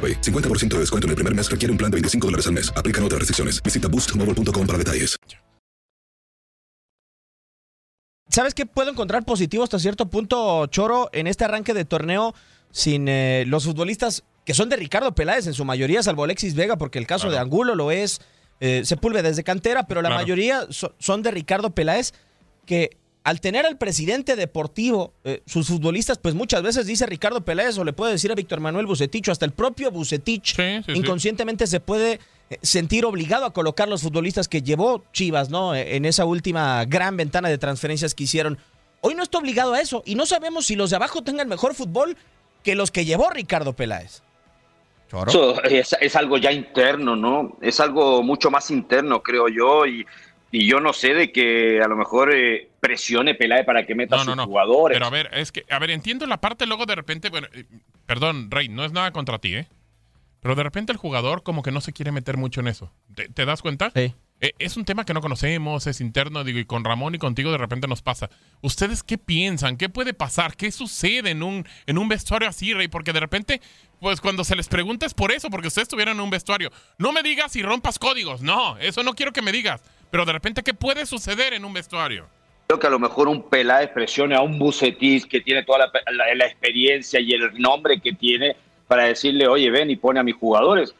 AroPay. 0.00 0.20
50% 0.22 0.68
de 0.68 0.78
descuento 0.80 1.06
en 1.06 1.10
el 1.10 1.16
primer 1.16 1.34
mes 1.34 1.50
requiere 1.50 1.70
un 1.70 1.78
plan 1.78 1.90
de 1.90 1.96
25 1.96 2.26
dólares 2.26 2.46
al 2.46 2.52
mes. 2.54 2.72
Aplican 2.74 3.04
otras 3.04 3.18
restricciones. 3.18 3.62
Visita 3.62 3.88
boostmobile.com 3.88 4.66
para 4.66 4.78
detalles. 4.78 5.16
¿Sabes 8.28 8.54
qué 8.54 8.64
puedo 8.64 8.90
encontrar 8.90 9.24
positivo 9.24 9.64
hasta 9.64 9.80
cierto 9.80 10.06
punto, 10.08 10.64
Choro, 10.66 11.10
en 11.12 11.26
este 11.26 11.44
arranque 11.44 11.74
de 11.74 11.84
torneo 11.84 12.32
sin 12.70 13.08
eh, 13.08 13.42
los 13.48 13.64
futbolistas 13.64 14.22
que 14.44 14.54
son 14.54 14.68
de 14.68 14.76
Ricardo 14.76 15.12
Peláez 15.16 15.48
en 15.48 15.54
su 15.54 15.64
mayoría, 15.64 16.00
salvo 16.04 16.22
Alexis 16.22 16.54
Vega, 16.54 16.76
porque 16.76 17.00
el 17.00 17.08
caso 17.08 17.28
de 17.28 17.38
Angulo 17.38 17.74
lo 17.74 17.90
es 17.90 18.20
eh, 18.60 18.82
Sepúlveda 18.84 19.28
desde 19.28 19.42
cantera, 19.42 19.84
pero 19.88 20.00
la 20.00 20.10
Claro. 20.10 20.22
mayoría 20.22 20.66
so- 20.70 20.94
son 21.00 21.22
de 21.22 21.32
Ricardo 21.32 21.70
Peláez, 21.70 22.12
que 22.66 22.96
al 23.22 23.40
tener 23.40 23.66
al 23.66 23.76
presidente 23.76 24.34
deportivo, 24.34 25.12
eh, 25.24 25.42
sus 25.46 25.68
futbolistas, 25.68 26.18
pues 26.18 26.34
muchas 26.34 26.62
veces 26.62 26.86
dice 26.86 27.04
Ricardo 27.06 27.42
Peláez 27.42 27.76
o 27.78 27.84
le 27.84 27.92
puede 27.92 28.12
decir 28.12 28.32
a 28.32 28.34
Víctor 28.34 28.60
Manuel 28.60 28.86
Bucetich 28.86 29.28
o 29.28 29.32
hasta 29.32 29.44
el 29.44 29.52
propio 29.52 29.90
Bucetich, 29.90 30.56
sí. 30.56 30.92
inconscientemente 30.94 31.66
se 31.66 31.80
puede 31.80 32.18
eh, 32.48 32.58
sentir 32.62 33.04
obligado 33.04 33.44
a 33.44 33.52
colocar 33.52 33.88
los 33.88 34.02
futbolistas 34.02 34.48
que 34.48 34.62
llevó 34.62 35.04
Chivas, 35.12 35.50
¿no? 35.50 35.74
Eh, 35.74 35.96
En 35.96 36.06
esa 36.06 36.24
última 36.24 36.84
gran 36.86 37.16
ventana 37.16 37.48
de 37.48 37.58
transferencias 37.58 38.14
que 38.14 38.24
hicieron. 38.24 38.58
Hoy 39.02 39.14
no 39.14 39.22
está 39.22 39.38
obligado 39.38 39.74
a 39.74 39.80
eso 39.80 40.02
y 40.06 40.14
no 40.14 40.24
sabemos 40.24 40.66
si 40.66 40.76
los 40.76 40.90
de 40.90 40.96
abajo 40.96 41.22
tengan 41.22 41.48
mejor 41.48 41.74
fútbol 41.74 42.16
que 42.62 42.74
los 42.74 42.90
que 42.90 43.04
llevó 43.04 43.30
Ricardo 43.30 43.74
Peláez. 43.74 44.22
Choro. 45.10 45.30
Eso 45.30 45.62
es, 45.64 45.96
es 46.00 46.16
algo 46.16 46.38
ya 46.38 46.52
interno, 46.52 47.16
¿no? 47.16 47.56
Es 47.60 47.80
algo 47.80 48.22
mucho 48.22 48.50
más 48.50 48.70
interno, 48.70 49.22
creo 49.22 49.48
yo, 49.48 49.84
y, 49.84 50.06
y 50.52 50.66
yo 50.66 50.80
no 50.80 50.92
sé 50.92 51.14
de 51.14 51.32
que 51.32 51.80
a 51.82 51.88
lo 51.88 51.96
mejor 51.96 52.34
eh, 52.34 52.70
presione 52.80 53.34
Peláez 53.34 53.64
para 53.64 53.86
que 53.86 53.94
meta 53.94 54.16
a 54.16 54.18
No, 54.18 54.24
sus 54.24 54.36
no, 54.36 54.42
no. 54.42 54.46
jugadores. 54.46 54.96
Pero 54.96 55.06
a 55.06 55.10
ver, 55.10 55.30
es 55.32 55.52
que, 55.52 55.64
a 55.70 55.78
ver, 55.78 55.90
entiendo 55.90 56.26
la 56.26 56.40
parte 56.40 56.66
luego 56.66 56.86
de 56.86 56.94
repente, 56.94 57.28
bueno, 57.30 57.46
eh, 57.52 57.64
perdón, 58.06 58.50
Rey, 58.50 58.68
no 58.68 58.84
es 58.84 58.92
nada 58.92 59.12
contra 59.12 59.38
ti, 59.38 59.54
¿eh? 59.54 59.68
Pero 60.40 60.54
de 60.54 60.62
repente 60.62 60.90
el 60.90 60.98
jugador 60.98 61.42
como 61.42 61.62
que 61.62 61.70
no 61.70 61.80
se 61.82 61.92
quiere 61.92 62.12
meter 62.12 62.36
mucho 62.38 62.60
en 62.60 62.68
eso. 62.68 62.90
¿Te, 63.14 63.28
te 63.28 63.44
das 63.44 63.60
cuenta? 63.60 63.92
Sí. 63.94 64.14
Eh, 64.42 64.52
es 64.58 64.78
un 64.78 64.86
tema 64.86 65.04
que 65.04 65.12
no 65.12 65.20
conocemos, 65.20 65.86
es 65.86 66.00
interno, 66.00 66.44
digo, 66.44 66.58
y 66.58 66.64
con 66.64 66.82
Ramón 66.82 67.14
y 67.14 67.18
contigo 67.18 67.52
de 67.52 67.58
repente 67.58 67.86
nos 67.86 68.00
pasa. 68.00 68.30
¿Ustedes 68.62 69.02
qué 69.02 69.18
piensan? 69.18 69.76
¿Qué 69.76 69.90
puede 69.90 70.14
pasar? 70.14 70.56
¿Qué 70.56 70.72
sucede 70.72 71.28
en 71.30 71.42
un, 71.42 71.66
en 71.84 71.98
un 71.98 72.08
vestuario 72.08 72.48
así, 72.48 72.72
Rey? 72.72 72.88
Porque 72.88 73.12
de 73.12 73.20
repente, 73.20 73.60
pues 74.00 74.22
cuando 74.22 74.42
se 74.44 74.56
les 74.56 74.66
pregunta 74.68 75.04
es 75.04 75.12
por 75.12 75.30
eso, 75.30 75.50
porque 75.50 75.68
ustedes 75.68 75.84
estuvieran 75.88 76.16
en 76.16 76.22
un 76.22 76.30
vestuario. 76.30 76.70
No 76.96 77.12
me 77.12 77.22
digas 77.22 77.52
si 77.52 77.62
rompas 77.62 77.98
códigos, 77.98 78.40
no, 78.40 78.78
eso 78.78 79.02
no 79.02 79.12
quiero 79.12 79.34
que 79.34 79.42
me 79.42 79.52
digas. 79.52 79.82
Pero 80.10 80.24
de 80.24 80.32
repente, 80.32 80.62
¿qué 80.62 80.74
puede 80.74 81.06
suceder 81.06 81.52
en 81.52 81.64
un 81.64 81.72
vestuario? 81.72 82.26
Creo 82.66 82.78
que 82.78 82.86
a 82.86 82.90
lo 82.90 82.98
mejor 82.98 83.28
un 83.28 83.48
Peláez 83.48 83.90
presione 83.90 84.34
a 84.36 84.42
un 84.42 84.58
Bucetis 84.58 85.26
que 85.26 85.40
tiene 85.40 85.64
toda 85.64 85.78
la, 85.80 85.92
la- 86.12 86.34
la 86.34 86.46
experiencia 86.46 87.18
y 87.20 87.32
el 87.32 87.52
nombre 87.60 88.00
que 88.00 88.12
tiene 88.12 88.56
para 88.86 89.04
decirle, 89.04 89.46
oye, 89.48 89.70
ven 89.70 89.90
y 89.90 89.96
pone 89.96 90.20
a 90.20 90.22
mis 90.22 90.34
jugadores. 90.36 90.94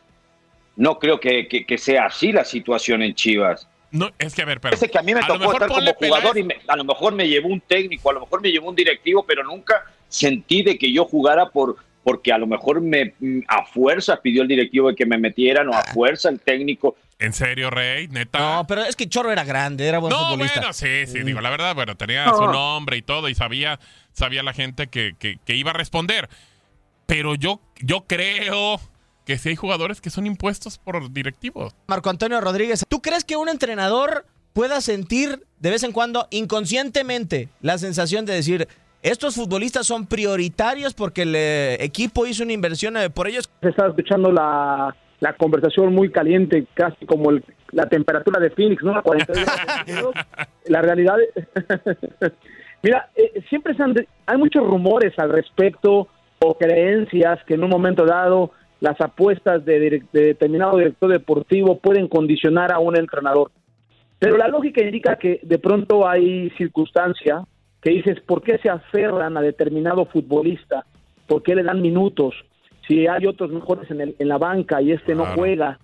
No 0.77 0.99
creo 0.99 1.21
que, 1.21 1.47
que- 1.49 1.65
que 1.67 1.79
sea 1.79 2.07
así 2.07 2.33
la 2.33 2.45
situación 2.45 3.03
en 3.03 3.15
Chivas. 3.15 3.67
No, 3.93 4.11
es 4.19 4.35
que 4.35 4.43
a 4.43 4.45
ver, 4.45 4.61
pero. 4.61 4.71
Parece 4.71 4.89
que 4.89 4.99
a 4.99 5.03
mí 5.03 5.13
me 5.15 5.21
a 5.21 5.27
tocó 5.27 5.53
estar 5.53 5.69
como 5.69 5.93
jugador 5.95 6.39
y 6.39 6.45
me- 6.45 6.61
a 6.69 6.77
lo 6.77 6.85
mejor 6.85 7.13
me 7.13 7.29
llevó 7.29 7.49
un 7.49 7.61
técnico, 7.61 8.11
a 8.11 8.15
lo 8.15 8.21
mejor 8.21 8.41
me 8.41 8.51
llevó 8.51 8.69
un 8.69 8.77
directivo, 8.77 9.25
pero 9.27 9.43
nunca 9.45 9.85
sentí 10.09 10.63
de 10.63 10.79
que 10.79 10.93
yo 10.93 11.05
jugara 11.05 11.51
por 11.51 11.77
porque 12.11 12.33
a 12.33 12.39
lo 12.39 12.49
mejor 12.49 12.81
me 12.81 13.15
mm, 13.21 13.43
a 13.47 13.65
fuerza 13.65 14.21
pidió 14.21 14.43
el 14.43 14.49
directivo 14.49 14.89
de 14.89 14.97
que 14.97 15.07
me 15.07 15.17
metieran 15.17 15.69
o 15.69 15.75
a 15.75 15.85
fuerza 15.85 16.29
el 16.29 16.41
técnico. 16.41 16.97
¿En 17.21 17.33
serio, 17.33 17.71
Rey? 17.71 18.09
¿Neta? 18.09 18.39
No, 18.41 18.67
pero 18.67 18.83
es 18.83 18.97
que 18.97 19.09
Chorro 19.09 19.31
era 19.31 19.45
grande, 19.45 19.87
era 19.87 20.01
buen 20.01 20.11
No, 20.11 20.31
futbolista. 20.31 20.59
bueno, 20.61 20.73
sí, 20.73 21.07
sí, 21.07 21.21
digo, 21.23 21.41
la 21.41 21.51
verdad, 21.51 21.75
bueno, 21.77 21.97
tenía 21.97 22.25
No. 22.27 22.35
su 22.37 22.45
nombre 22.47 22.97
y 22.97 23.03
todo 23.03 23.29
y 23.29 23.35
sabía, 23.37 23.79
sabía 24.13 24.43
la 24.43 24.53
gente 24.55 24.89
que, 24.89 25.13
que- 25.21 25.39
que 25.45 25.55
iba 25.55 25.71
a 25.71 25.75
responder. 25.75 26.29
Pero 27.07 27.37
yo, 27.37 27.61
yo 27.81 28.07
creo 28.09 28.81
que 29.25 29.39
sí 29.39 29.51
hay 29.51 29.57
jugadores 29.57 30.01
que 30.01 30.11
son 30.11 30.27
impuestos 30.27 30.79
por 30.79 31.13
directivos. 31.13 31.77
Marco 31.87 32.11
Antonio 32.11 32.41
Rodríguez, 32.41 32.85
¿tú 32.89 33.01
crees 33.03 33.23
que 33.25 33.37
un 33.37 33.49
entrenador 33.49 34.27
pueda 34.53 34.81
sentir 34.81 35.45
de 35.61 35.71
vez 35.71 35.85
en 35.85 35.93
cuando 35.93 36.27
inconscientemente 36.31 37.49
la 37.61 37.79
sensación 37.79 38.27
de 38.27 38.33
decir, 38.35 38.67
estos 39.03 39.35
futbolistas 39.37 39.87
son 39.87 40.07
prioritarios 40.07 40.95
porque 40.95 41.23
el 41.23 41.35
eh, 41.35 41.77
equipo 41.83 42.27
hizo 42.27 42.43
una 42.45 42.53
inversión 42.53 42.97
eh, 42.97 43.11
por 43.11 43.29
ellos? 43.29 43.51
Se 43.63 43.69
estaba 43.69 43.89
escuchando 43.91 44.31
la, 44.31 44.95
la 45.21 45.33
conversación 45.35 45.95
muy 45.95 46.11
caliente, 46.11 46.67
casi 46.75 47.07
como 47.07 47.31
el- 47.31 47.45
la 47.73 47.87
temperatura 47.89 48.41
de 48.41 48.51
Phoenix, 48.51 48.83
¿no? 48.83 48.97
A 48.97 49.03
42 49.03 49.47
grados. 49.87 50.15
La 50.67 50.83
realidad, 50.83 51.15
mira, 52.83 53.09
eh, 53.17 53.43
siempre 53.49 53.75
se 53.75 53.83
han 53.83 53.95
hay 54.27 54.37
muchos 54.39 54.67
rumores 54.67 55.13
al 55.19 55.31
respecto 55.31 56.09
o 56.41 56.55
creencias 56.59 57.39
que 57.47 57.55
en 57.55 57.65
un 57.65 57.71
momento 57.71 58.05
dado 58.05 58.53
las 58.81 58.99
apuestas 59.01 59.65
de, 59.65 60.03
de 60.13 60.21
determinado 60.25 60.79
director 60.79 61.11
deportivo 61.11 61.79
pueden 61.79 62.09
condicionar 62.09 62.73
a 62.73 62.79
un 62.79 62.97
entrenador. 62.97 63.51
Pero 64.19 64.37
la 64.37 64.49
lógica 64.49 64.83
indica 64.83 65.17
que 65.17 65.41
de 65.43 65.59
pronto 65.59 66.09
hay 66.09 66.51
circunstancia 66.57 67.43
que 67.83 67.91
dices, 67.91 68.21
¿por 68.21 68.43
qué 68.43 68.59
se 68.59 68.69
aferran 68.69 69.37
a 69.37 69.41
determinado 69.43 70.05
futbolista? 70.07 70.85
¿Por 71.27 71.43
qué 71.43 71.55
le 71.55 71.63
dan 71.63 71.81
minutos? 71.81 72.35
Si 72.87 73.07
hay 73.07 73.27
otros 73.27 73.51
mejores 73.51 73.91
en, 73.91 74.01
el- 74.01 74.17
en 74.19 74.29
la 74.29 74.39
banca 74.39 74.83
y 74.83 74.93
este 74.93 75.15
no 75.15 75.25
juega. 75.35 75.79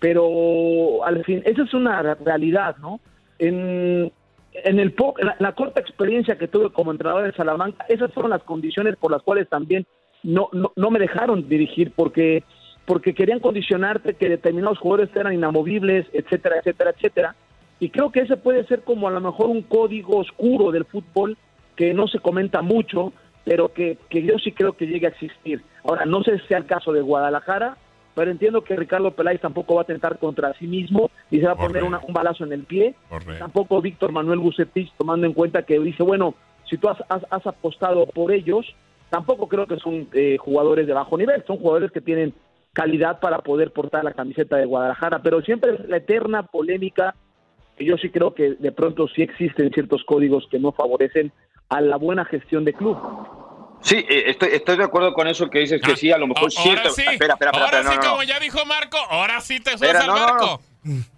Pero 0.00 1.04
al 1.04 1.24
fin, 1.24 1.42
esa 1.44 1.62
es 1.62 1.74
una 1.74 2.02
re- 2.02 2.14
realidad, 2.24 2.76
¿no? 2.78 3.00
En, 3.38 4.12
en 4.52 4.78
el 4.80 4.94
la, 5.22 5.36
la 5.38 5.52
corta 5.52 5.80
experiencia 5.80 6.36
que 6.36 6.48
tuve 6.48 6.70
como 6.70 6.90
entrenador 6.92 7.24
en 7.26 7.34
Salamanca, 7.34 7.84
esas 7.88 8.12
fueron 8.12 8.30
las 8.30 8.42
condiciones 8.42 8.96
por 8.96 9.10
las 9.10 9.22
cuales 9.22 9.48
también 9.48 9.86
no, 10.22 10.48
no, 10.52 10.72
no 10.76 10.90
me 10.90 10.98
dejaron 10.98 11.48
dirigir, 11.48 11.92
porque, 11.94 12.44
porque 12.84 13.14
querían 13.14 13.40
condicionarte 13.40 14.14
que 14.14 14.28
determinados 14.28 14.78
jugadores 14.78 15.14
eran 15.16 15.32
inamovibles, 15.34 16.06
etcétera, 16.12 16.56
etcétera, 16.58 16.90
etcétera. 16.96 17.34
Y 17.82 17.90
creo 17.90 18.12
que 18.12 18.20
ese 18.20 18.36
puede 18.36 18.64
ser 18.68 18.82
como 18.82 19.08
a 19.08 19.10
lo 19.10 19.20
mejor 19.20 19.46
un 19.48 19.62
código 19.62 20.18
oscuro 20.18 20.70
del 20.70 20.84
fútbol 20.84 21.36
que 21.74 21.92
no 21.92 22.06
se 22.06 22.20
comenta 22.20 22.62
mucho, 22.62 23.12
pero 23.44 23.72
que, 23.72 23.98
que 24.08 24.22
yo 24.22 24.38
sí 24.38 24.52
creo 24.52 24.74
que 24.74 24.86
llegue 24.86 25.06
a 25.06 25.10
existir. 25.10 25.62
Ahora, 25.82 26.04
no 26.04 26.22
sé 26.22 26.38
si 26.38 26.46
sea 26.46 26.58
el 26.58 26.66
caso 26.66 26.92
de 26.92 27.00
Guadalajara, 27.00 27.76
pero 28.14 28.30
entiendo 28.30 28.62
que 28.62 28.76
Ricardo 28.76 29.10
Peláez 29.10 29.40
tampoco 29.40 29.74
va 29.74 29.80
a 29.80 29.82
atentar 29.82 30.18
contra 30.20 30.54
sí 30.60 30.68
mismo 30.68 31.10
y 31.28 31.40
se 31.40 31.46
va 31.46 31.52
a 31.52 31.56
poner 31.56 31.82
una- 31.88 32.00
un 32.06 32.14
balazo 32.14 32.44
en 32.44 32.52
el 32.52 32.62
pie. 32.62 32.94
Tampoco 33.40 33.80
Víctor 33.82 34.12
Manuel 34.12 34.38
Bucetich, 34.38 34.92
tomando 34.96 35.26
en 35.26 35.32
cuenta 35.32 35.62
que 35.64 35.80
dice, 35.80 36.04
bueno, 36.04 36.36
si 36.70 36.76
tú 36.78 36.88
has, 36.88 36.98
has- 37.08 37.26
has 37.30 37.44
apostado 37.48 38.06
por 38.06 38.30
ellos, 38.30 38.64
tampoco 39.10 39.48
creo 39.48 39.66
que 39.66 39.78
son 39.78 40.06
eh, 40.12 40.36
jugadores 40.38 40.86
de 40.86 40.92
bajo 40.92 41.18
nivel, 41.18 41.42
son 41.48 41.56
jugadores 41.56 41.90
que 41.90 42.00
tienen 42.00 42.32
calidad 42.72 43.18
para 43.18 43.38
poder 43.40 43.72
portar 43.72 44.04
la 44.04 44.12
camiseta 44.12 44.56
de 44.56 44.66
Guadalajara, 44.66 45.20
pero 45.20 45.42
siempre 45.42 45.74
es 45.74 45.88
la 45.88 45.96
eterna 45.96 46.44
polémica 46.44 47.16
yo 47.78 47.96
sí 47.98 48.10
creo 48.10 48.34
que 48.34 48.54
de 48.58 48.72
pronto 48.72 49.08
sí 49.08 49.22
existen 49.22 49.70
ciertos 49.72 50.02
códigos 50.04 50.46
que 50.50 50.58
no 50.58 50.72
favorecen 50.72 51.32
a 51.68 51.80
la 51.80 51.96
buena 51.96 52.24
gestión 52.24 52.64
de 52.64 52.72
club. 52.74 52.98
Sí, 53.80 53.96
eh, 54.08 54.24
estoy, 54.30 54.50
estoy 54.52 54.76
de 54.76 54.84
acuerdo 54.84 55.12
con 55.12 55.26
eso 55.26 55.50
que 55.50 55.58
dices 55.60 55.80
que 55.82 55.96
sí, 55.96 56.12
a 56.12 56.18
lo 56.18 56.26
mejor 56.28 56.48
Ah, 56.56 56.62
cierto. 56.62 56.90
sí, 56.90 57.02
Espera, 57.02 57.32
espera, 57.34 57.34
espera, 57.34 57.50
ahora 57.52 57.78
espera, 57.78 57.82
sí, 57.82 57.88
no, 57.88 57.94
no, 57.96 58.02
no. 58.02 58.10
como 58.10 58.22
ya 58.22 58.38
dijo 58.38 58.64
Marco, 58.66 58.96
ahora 59.10 59.40
sí 59.40 59.58
te 59.58 59.70
subes 59.76 59.82
Espera, 59.94 60.00
al 60.00 60.06
no, 60.06 60.14
no, 60.14 60.20
barco. 60.20 60.60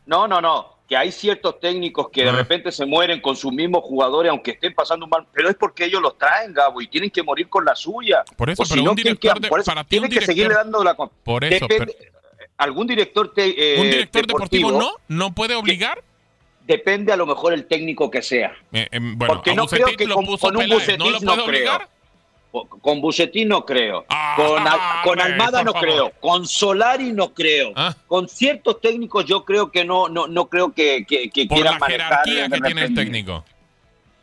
No, 0.07 0.29
no, 0.29 0.41
no. 0.41 0.75
Que 0.89 0.97
hay 0.99 1.11
ciertos 1.13 1.61
técnicos 1.61 2.09
que 2.11 2.23
de 2.25 2.29
Ah. 2.31 2.33
repente 2.37 2.71
se 2.73 2.85
mueren 2.87 3.21
con 3.21 3.37
sus 3.37 3.53
mismos 3.53 3.83
jugadores, 3.85 4.31
aunque 4.31 4.53
estén 4.53 4.75
pasando 4.75 5.05
un 5.07 5.11
mal. 5.11 5.27
Pero 5.33 5.49
es 5.49 5.57
porque 5.57 5.85
ellos 5.87 6.01
los 6.01 6.17
traen, 6.19 6.53
Gabo, 6.55 6.81
y 6.81 6.89
tienen 6.89 7.11
que 7.11 7.23
morir 7.23 7.49
con 7.49 7.65
la 7.65 7.75
suya. 7.75 8.23
Por 8.37 8.49
eso, 8.51 8.65
si 8.65 8.75
pero 8.75 8.85
no, 8.85 8.91
un 8.91 8.97
tienen 8.97 9.15
director 9.15 9.35
que, 9.35 9.41
de- 9.41 9.49
por 9.49 9.61
eso 9.61 9.71
para 9.71 9.85
ti 9.85 9.97
un 9.99 10.03
tienen 10.09 10.19
que 10.21 10.27
seguirle 10.27 10.55
dando 10.55 10.85
la. 10.85 10.95
Por 10.95 11.45
eso, 11.45 11.67
Depende- 11.67 11.97
algún 12.59 12.87
director, 12.87 13.33
te- 13.35 13.75
eh, 13.77 13.81
¿Un 13.81 13.91
director 13.91 14.27
deportivo, 14.27 14.73
no? 14.73 14.91
¿No 15.09 15.35
puede 15.35 15.55
obligar? 15.55 16.03
Depende 16.67 17.13
a 17.13 17.17
lo 17.17 17.27
mejor 17.27 17.53
el 17.53 17.67
técnico 17.67 18.11
que 18.11 18.23
sea. 18.23 18.53
Eh, 18.73 18.89
eh, 18.91 18.99
bueno, 19.01 19.35
Porque 19.35 19.55
no 19.55 19.67
creo 19.67 19.87
que 19.97 20.09
con, 20.09 20.25
con 20.39 20.57
un 20.57 20.67
¿no 20.69 20.75
Bucetich 20.77 20.99
puede 20.99 21.21
no, 21.21 21.33
creo. 21.35 21.45
obligar? 21.45 21.89
Con- 22.81 23.01
Bucetich 23.01 23.47
no 23.47 23.67
creo. 23.67 24.07
con, 24.37 24.67
Al- 24.67 25.03
con 25.03 25.21
Almada 25.21 25.63
no 25.63 25.73
favor. 25.73 25.89
creo. 25.89 26.13
Con 26.21 26.47
Solari 26.47 27.13
no 27.13 27.35
creo. 27.35 27.73
Ah. 27.75 27.95
Con 28.07 28.29
ciertos 28.29 28.81
técnicos 28.81 29.25
yo 29.27 29.45
creo 29.45 29.71
que 29.73 29.85
no, 29.85 30.09
no, 30.09 30.27
no 30.29 30.49
creo 30.49 30.73
que, 30.73 31.05
que, 31.05 31.29
que 31.31 31.47
Por 31.47 31.57
quieran 31.59 31.79
la 31.81 31.87
jerarquía 31.87 32.49
que 32.49 32.61
tiene 32.61 32.85
el 32.85 32.95
técnico. 32.95 33.45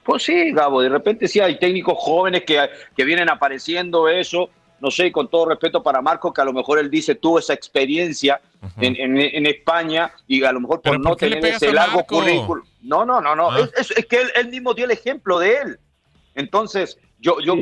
Pues 0.04 0.24
sí, 0.24 0.52
Gabo, 0.52 0.82
de 0.82 0.90
repente 0.90 1.28
sí 1.28 1.40
hay 1.40 1.60
técnicos 1.60 1.96
jóvenes 1.98 2.44
que, 2.44 2.70
que 2.98 3.04
vienen 3.04 3.30
apareciendo 3.30 4.08
eso. 4.10 4.50
No 4.82 4.90
sé, 4.92 5.08
y 5.08 5.12
con 5.12 5.30
todo 5.30 5.46
respeto 5.46 5.82
para 5.84 6.02
Marco, 6.02 6.34
que 6.34 6.42
a 6.42 6.46
lo 6.46 6.54
mejor 6.54 6.80
él 6.80 6.90
dice 6.90 7.16
tuvo 7.16 7.40
esa 7.40 7.54
experiencia 7.54 8.42
en, 8.80 8.96
en- 8.96 9.18
en 9.18 9.46
España 9.46 10.12
y 10.28 10.44
a 10.44 10.52
lo 10.52 10.60
mejor 10.60 10.78
por 10.82 10.92
¿Pero 10.92 10.98
no 10.98 11.10
por 11.12 11.18
tener 11.18 11.38
ese 11.56 11.68
largo 11.76 12.00
currículum. 12.06 12.66
No, 12.82 13.06
no, 13.06 13.22
no, 13.22 13.36
no. 13.36 13.52
Ah. 13.52 13.60
Es, 13.78 13.92
es- 13.92 13.98
es 14.00 14.06
que 14.08 14.22
él, 14.22 14.28
él 14.36 14.48
mismo 14.50 14.74
dio 14.74 14.86
el 14.86 14.92
ejemplo 14.92 15.38
de 15.40 15.58
él. 15.58 15.80
Entonces, 16.36 16.98
yo, 17.20 17.40
yo 17.42 17.56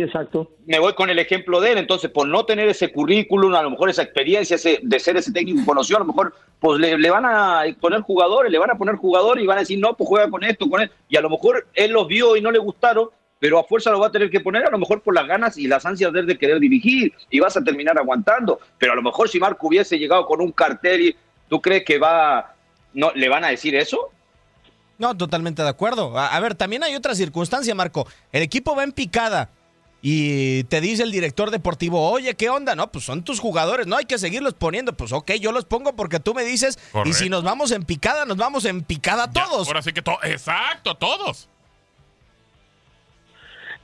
me 0.66 0.80
voy 0.80 0.94
con 0.94 1.10
el 1.10 1.20
ejemplo 1.20 1.60
de 1.60 1.74
él. 1.74 1.78
Entonces, 1.80 2.10
por 2.10 2.28
no 2.28 2.46
tener 2.46 2.70
ese 2.70 2.92
currículum, 2.92 3.54
a 3.56 3.64
lo 3.64 3.72
mejor 3.72 3.90
esa 3.90 4.04
experiencia 4.04 4.56
ese, 4.56 4.80
de 4.82 5.00
ser 5.00 5.18
ese 5.18 5.32
técnico 5.34 5.66
conocido, 5.66 5.98
a 5.98 6.02
lo 6.02 6.06
mejor 6.06 6.34
pues 6.60 6.80
le, 6.80 6.98
le 6.98 7.10
van 7.10 7.26
a 7.26 7.64
poner 7.80 8.02
jugadores, 8.02 8.52
le 8.52 8.60
van 8.60 8.72
a 8.72 8.78
poner 8.78 8.96
jugadores 8.96 9.44
y 9.44 9.48
van 9.48 9.58
a 9.58 9.62
decir, 9.62 9.80
no, 9.80 9.96
pues 9.96 10.08
juega 10.08 10.30
con 10.30 10.44
esto, 10.44 10.70
con 10.70 10.82
esto. 10.82 10.96
Y 11.10 11.18
a 11.18 11.22
lo 11.22 11.30
mejor 11.30 11.68
él 11.74 11.92
los 11.92 12.08
vio 12.08 12.36
y 12.38 12.42
no 12.42 12.52
le 12.52 12.60
gustaron, 12.60 13.10
pero 13.40 13.58
a 13.60 13.64
fuerza 13.64 13.90
lo 13.92 14.00
va 14.00 14.08
a 14.08 14.12
tener 14.12 14.30
que 14.30 14.40
poner, 14.42 14.66
a 14.66 14.70
lo 14.70 14.78
mejor 14.78 15.02
por 15.02 15.16
las 15.16 15.26
ganas 15.28 15.58
y 15.58 15.68
las 15.68 15.86
ansias 15.86 16.12
de 16.14 16.20
él 16.20 16.26
de 16.28 16.38
querer 16.38 16.60
dirigir, 16.60 17.14
y 17.30 17.40
vas 17.40 17.56
a 17.58 17.64
terminar 17.64 17.98
aguantando. 17.98 18.60
Pero 18.78 18.94
a 18.94 18.96
lo 18.96 19.02
mejor 19.02 19.30
si 19.30 19.40
Marco 19.40 19.68
hubiese 19.68 19.98
llegado 19.98 20.26
con 20.26 20.42
un 20.42 20.52
cartel, 20.52 21.02
y 21.02 21.16
¿tú 21.50 21.62
crees 21.62 21.84
que 21.86 21.98
va, 21.98 22.54
no, 22.94 23.12
le 23.16 23.30
van 23.30 23.44
a 23.46 23.50
decir 23.50 23.76
eso? 23.76 24.10
No, 24.98 25.16
totalmente 25.16 25.62
de 25.64 25.70
acuerdo. 25.70 26.18
A, 26.20 26.36
a 26.36 26.40
ver, 26.42 26.56
también 26.56 26.84
hay 26.84 26.94
otra 26.96 27.16
circunstancia, 27.16 27.74
Marco. 27.74 28.06
El 28.34 28.42
equipo 28.44 28.76
va 28.76 28.84
en 28.84 28.92
picada. 28.92 29.50
y 30.02 30.64
te 30.66 30.80
dice 30.82 31.04
el 31.04 31.12
director 31.12 31.52
deportivo, 31.52 32.10
oye, 32.10 32.34
¿qué 32.36 32.50
onda? 32.50 32.74
No, 32.76 32.90
pues 32.92 33.04
son 33.06 33.22
tus 33.24 33.40
jugadores, 33.42 33.86
no 33.88 33.98
hay 33.98 34.06
que 34.06 34.18
seguirlos 34.18 34.54
poniendo. 34.54 34.94
Pues 34.94 35.12
ok, 35.12 35.32
yo 35.42 35.52
los 35.52 35.66
pongo 35.66 35.94
porque 35.96 36.20
tú 36.22 36.34
me 36.34 36.44
dices, 36.46 36.78
y 37.06 37.14
si 37.14 37.30
nos 37.30 37.44
vamos 37.44 37.72
en 37.72 37.84
picada, 37.84 38.26
nos 38.26 38.38
vamos 38.38 38.64
en 38.66 38.82
picada 38.84 39.30
Ya, 39.34 39.44
todos. 39.46 39.68
ahora 39.68 39.82
sí 39.82 39.92
que 39.94 40.02
to- 40.02 40.20
exacto, 40.24 40.96
todos. 40.96 41.48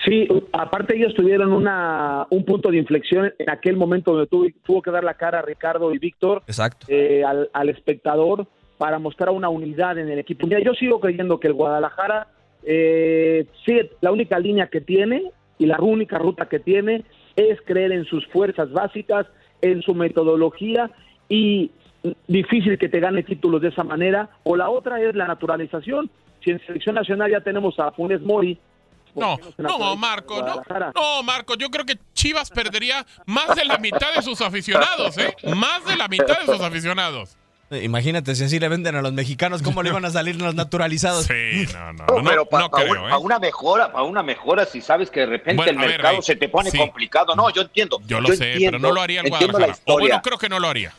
Sí, 0.06 0.28
aparte 0.54 0.96
ellos 0.96 1.15
tuvieron 1.15 1.52
una, 1.52 2.28
un 2.30 2.46
punto 2.46 2.70
de 2.70 2.78
inflexión 2.78 3.34
en 3.39 3.50
aquel 3.50 3.76
momento 3.76 4.12
donde 4.12 4.28
tuvo, 4.28 4.46
tuvo 4.63 4.82
que 4.82 4.91
dar 4.91 5.04
la 5.04 5.15
cara 5.15 5.39
a 5.39 5.41
Ricardo 5.41 5.91
y 5.94 5.98
Víctor 5.98 6.44
Exacto. 6.48 6.86
eh, 6.89 7.24
al, 7.24 7.50
al 7.52 7.70
espectador 7.70 8.46
para 8.78 9.00
mostrar 9.00 9.30
una 9.30 9.50
unidad 9.50 9.98
en 9.98 10.10
el 10.10 10.20
equipo. 10.20 10.46
Mira, 10.46 10.60
yo 10.60 10.74
sigo 10.74 11.00
creyendo 11.00 11.39
que 11.39 11.48
el 11.48 11.54
Guadalajara 11.54 12.28
eh, 12.63 13.48
sigue 13.65 13.91
la 14.02 14.12
única 14.12 14.38
línea 14.38 14.68
que 14.68 14.82
tiene 14.82 15.32
y 15.58 15.65
la 15.65 15.80
única 15.80 16.18
ruta 16.18 16.48
que 16.48 16.60
tiene 16.60 17.04
es 17.36 17.60
creer 17.62 17.91
en 17.91 18.06
sus 18.06 18.28
fuerzas 18.28 18.72
básicas, 18.72 19.26
en 19.62 19.82
su 19.82 19.96
metodología 19.96 20.91
y 21.30 21.72
difícil 22.28 22.78
que 22.78 22.89
te 22.89 23.00
gane 23.00 23.24
títulos 23.24 23.62
de 23.62 23.70
esa 23.70 23.84
manera. 23.84 24.30
O 24.44 24.56
la 24.56 24.70
otra 24.70 25.02
es 25.02 25.15
la 25.15 25.28
naturalización. 25.28 26.10
Si 26.44 26.52
en 26.52 26.60
selección 26.65 26.96
nacional 26.96 27.32
ya 27.32 27.41
tenemos 27.41 27.80
a 27.80 27.91
Funes 27.91 28.22
Mori, 28.22 28.60
No, 29.15 29.38
no, 29.58 29.95
Marco, 29.95 30.41
no, 30.41 30.62
no, 30.93 31.23
Marco, 31.23 31.56
yo 31.56 31.69
creo 31.69 31.86
que 31.86 31.97
Chivas 32.13 32.49
perdería 32.49 33.06
más 33.25 33.56
de 33.56 33.65
la 33.65 33.78
mitad 33.78 34.13
de 34.13 34.21
sus 34.21 34.41
aficionados, 34.41 35.17
¿eh? 35.17 35.36
Más 35.56 35.86
de 35.86 35.95
la 35.95 36.08
mitad 36.08 36.39
de 36.41 36.45
sus 36.45 36.62
aficionados. 36.62 37.38
Eh, 37.71 37.84
Imagínate 37.84 38.36
si 38.36 38.43
así 38.43 38.60
le 38.60 38.67
venden 38.69 38.95
a 38.95 39.01
los 39.01 39.12
mexicanos, 39.13 39.63
¿cómo 39.63 39.82
le 39.82 39.89
iban 39.89 40.06
a 40.06 40.12
salir 40.12 40.39
los 40.39 40.54
naturalizados? 40.54 41.25
Sí, 41.25 41.65
no, 41.73 41.93
no, 41.93 42.06
No, 42.21 42.23
pero 42.23 42.45
para 42.45 43.17
una 43.17 43.39
mejora, 43.39 43.91
para 43.91 44.04
una 44.04 44.21
mejora, 44.21 44.65
si 44.65 44.82
sabes 44.82 45.10
que 45.10 45.21
de 45.21 45.25
repente 45.25 45.56
Bueno, 45.56 45.71
el 45.71 45.78
ver, 45.80 45.97
mercado 45.97 46.21
se 46.21 46.36
te 46.36 46.47
pone 46.47 46.69
sí. 46.69 46.78
complicado. 46.78 47.36
No, 47.36 47.49
yo 47.49 47.63
entiendo. 47.63 47.99
Yo 48.06 48.21
lo 48.21 48.28
sé, 48.36 48.54
entiendo, 48.54 48.78
pero 48.78 48.80
no 48.89 48.93
lo 48.93 49.01
haría 49.01 49.21
el 49.21 49.28
entiendo 49.28 49.58
la 49.58 49.65
Guadalajara. 49.65 49.73
O 49.86 49.91
historia. 49.93 50.15
bueno, 50.15 50.21
creo 50.21 50.38
que 50.38 50.49
no 50.49 50.60
lo 50.60 50.67
haría. 50.69 50.93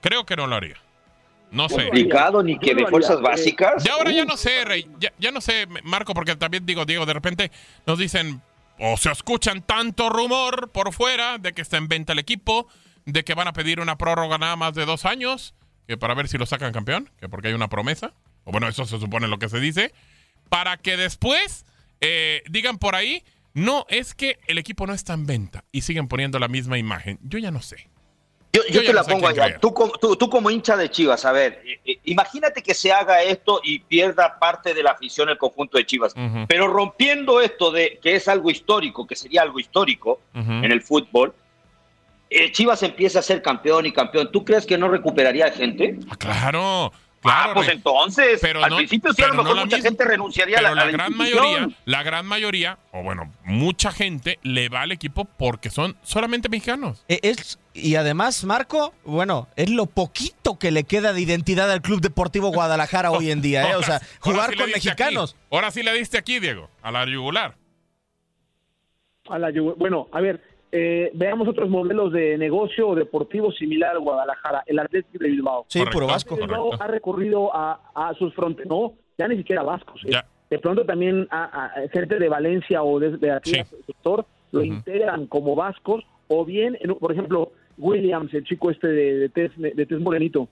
Creo 0.00 0.24
que 0.24 0.36
no 0.36 0.46
lo 0.46 0.54
haría. 0.56 0.76
No 1.50 1.68
sé. 1.68 1.84
Complicado, 1.86 2.42
ni 2.42 2.58
que 2.58 2.74
de 2.74 2.86
fuerzas 2.86 3.20
básicas. 3.20 3.82
Ya 3.82 3.94
ahora 3.94 4.12
ya 4.12 4.24
no 4.24 4.36
sé, 4.36 4.64
Rey. 4.64 4.88
Ya, 4.98 5.12
ya 5.18 5.32
no 5.32 5.40
sé, 5.40 5.66
Marco, 5.82 6.14
porque 6.14 6.36
también 6.36 6.64
digo, 6.64 6.84
Diego, 6.84 7.06
de 7.06 7.12
repente 7.12 7.50
nos 7.86 7.98
dicen 7.98 8.40
o 8.78 8.96
se 8.96 9.10
escuchan 9.10 9.62
tanto 9.62 10.08
rumor 10.08 10.70
por 10.70 10.92
fuera 10.92 11.38
de 11.38 11.52
que 11.52 11.60
está 11.60 11.76
en 11.76 11.88
venta 11.88 12.14
el 12.14 12.18
equipo, 12.18 12.66
de 13.04 13.24
que 13.24 13.34
van 13.34 13.46
a 13.46 13.52
pedir 13.52 13.78
una 13.78 13.98
prórroga 13.98 14.38
nada 14.38 14.56
más 14.56 14.74
de 14.74 14.86
dos 14.86 15.04
años, 15.04 15.54
que 15.86 15.98
para 15.98 16.14
ver 16.14 16.28
si 16.28 16.38
lo 16.38 16.46
sacan 16.46 16.72
campeón, 16.72 17.10
que 17.20 17.28
porque 17.28 17.48
hay 17.48 17.54
una 17.54 17.68
promesa. 17.68 18.14
O 18.44 18.52
bueno, 18.52 18.68
eso 18.68 18.86
se 18.86 18.98
supone 18.98 19.28
lo 19.28 19.38
que 19.38 19.50
se 19.50 19.60
dice. 19.60 19.92
Para 20.48 20.78
que 20.78 20.96
después 20.96 21.66
eh, 22.00 22.42
digan 22.48 22.78
por 22.78 22.94
ahí, 22.94 23.22
no, 23.52 23.84
es 23.90 24.14
que 24.14 24.38
el 24.46 24.56
equipo 24.56 24.86
no 24.86 24.94
está 24.94 25.12
en 25.12 25.26
venta 25.26 25.64
y 25.72 25.82
siguen 25.82 26.08
poniendo 26.08 26.38
la 26.38 26.48
misma 26.48 26.78
imagen. 26.78 27.18
Yo 27.22 27.38
ya 27.38 27.50
no 27.50 27.60
sé. 27.60 27.89
Yo, 28.52 28.62
yo 28.68 28.80
te 28.84 28.92
la 28.92 29.04
pongo 29.04 29.28
allá. 29.28 29.44
Tú, 29.60 29.72
como- 29.72 29.92
tú, 29.92 30.16
tú 30.16 30.28
como 30.28 30.50
hincha 30.50 30.76
de 30.76 30.90
Chivas, 30.90 31.24
a 31.24 31.30
ver, 31.30 31.62
eh, 31.64 31.78
eh, 31.84 31.98
imagínate 32.04 32.62
que 32.62 32.74
se 32.74 32.90
haga 32.92 33.22
esto 33.22 33.60
y 33.62 33.78
pierda 33.78 34.38
parte 34.40 34.74
de 34.74 34.82
la 34.82 34.90
afición 34.90 35.28
el 35.28 35.38
conjunto 35.38 35.78
de 35.78 35.86
Chivas. 35.86 36.14
Pero 36.48 36.66
rompiendo 36.66 37.40
esto 37.40 37.70
de 37.70 37.98
que 38.02 38.16
es 38.16 38.26
algo 38.26 38.50
histórico, 38.50 39.06
que 39.06 39.14
sería 39.14 39.42
algo 39.42 39.60
histórico 39.60 40.20
en 40.34 40.72
el 40.72 40.82
fútbol, 40.82 41.32
eh, 42.28 42.50
Chivas 42.52 42.82
empieza 42.82 43.20
a 43.20 43.22
ser 43.22 43.40
campeón 43.42 43.86
y 43.86 43.92
campeón. 43.92 44.30
¿Tú 44.32 44.44
crees 44.44 44.66
que 44.66 44.76
no 44.78 44.88
recuperaría 44.88 45.50
gente? 45.52 45.98
Claro, 46.18 46.92
Ah, 47.22 47.42
claro. 47.44 47.54
pues 47.54 47.66
Rey. 47.66 47.76
entonces, 47.76 48.38
Pero 48.40 48.64
al 48.64 48.70
no- 48.70 48.76
principio 48.78 49.12
sí 49.12 49.22
a 49.22 49.28
lo 49.28 49.34
no 49.34 49.42
mejor 49.42 49.56
la 49.56 49.64
mucha 49.64 49.76
misma. 49.76 49.88
gente 49.90 50.04
renunciaría 50.06 50.56
a 50.56 50.60
Pero 50.62 50.74
la, 50.74 50.80
a 50.82 50.84
la 50.86 50.90
la 50.90 50.96
gran 50.96 51.16
mayoría, 51.16 51.68
la 51.84 52.02
gran 52.02 52.26
mayoría, 52.26 52.78
o 52.92 53.02
bueno, 53.02 53.30
mucha 53.44 53.92
gente 53.92 54.38
le 54.42 54.68
va 54.70 54.80
al 54.82 54.92
equipo 54.92 55.26
porque 55.26 55.68
son 55.70 55.96
solamente 56.02 56.48
mexicanos. 56.48 57.04
Eh, 57.08 57.18
Es, 57.22 57.58
y 57.74 57.96
además, 57.96 58.42
Marco, 58.44 58.94
bueno, 59.04 59.48
es 59.56 59.68
lo 59.68 59.84
poquito 59.86 60.58
que 60.58 60.70
le 60.70 60.84
queda 60.84 61.12
de 61.12 61.20
identidad 61.20 61.70
al 61.70 61.82
Club 61.82 62.00
Deportivo 62.00 62.48
Guadalajara 62.52 63.10
hoy 63.10 63.30
en 63.30 63.42
día, 63.42 63.62
¿eh? 63.70 63.76
O 63.76 63.82
sea, 63.82 64.00
jugar 64.20 64.50
sí 64.52 64.56
con 64.56 64.70
mexicanos. 64.70 65.32
aquí. 65.34 65.44
Ahora 65.54 65.70
sí 65.70 65.82
le 65.82 65.92
diste 65.92 66.16
aquí, 66.16 66.38
Diego, 66.40 66.70
a 66.82 66.90
la 66.90 67.04
yugular. 67.04 67.54
A 69.28 69.38
la 69.38 69.48
Juve. 69.52 69.74
Bueno, 69.76 70.08
a 70.12 70.20
ver, 70.20 70.42
eh, 70.72 71.10
veamos 71.14 71.48
otros 71.48 71.68
modelos 71.68 72.12
de 72.12 72.38
negocio 72.38 72.94
deportivo 72.94 73.50
similar 73.52 73.90
al 73.92 74.00
Guadalajara, 74.00 74.62
el 74.66 74.78
Atlético 74.78 75.22
de 75.24 75.30
Bilbao. 75.30 75.64
Sí, 75.68 75.82
puro 75.92 76.06
vasco. 76.06 76.36
Bilbao 76.36 76.70
ha 76.80 76.86
recurrido 76.86 77.54
a, 77.54 77.80
a 77.94 78.14
sus 78.14 78.32
fronteras, 78.34 78.68
no, 78.70 78.94
ya 79.18 79.26
ni 79.28 79.36
siquiera 79.36 79.62
vascos. 79.62 80.00
¿eh? 80.06 80.12
De 80.48 80.58
pronto 80.58 80.84
también 80.84 81.26
a, 81.30 81.44
a- 81.44 81.66
a 81.84 81.88
gente 81.88 82.18
de 82.18 82.28
Valencia 82.28 82.82
o 82.82 82.98
de, 83.00 83.16
de 83.16 83.30
aquel 83.30 83.64
sector 83.86 84.24
lo 84.52 84.64
integran 84.64 85.26
como 85.26 85.54
vascos, 85.54 86.04
o 86.28 86.44
bien, 86.44 86.76
en- 86.80 86.94
por 86.96 87.12
ejemplo, 87.12 87.52
Williams, 87.78 88.32
el 88.34 88.44
chico 88.44 88.70
este 88.70 88.88
de, 88.88 89.14
de, 89.18 89.28
tez, 89.28 89.52
de 89.56 89.86
tez 89.86 90.00
morenito. 90.00 90.48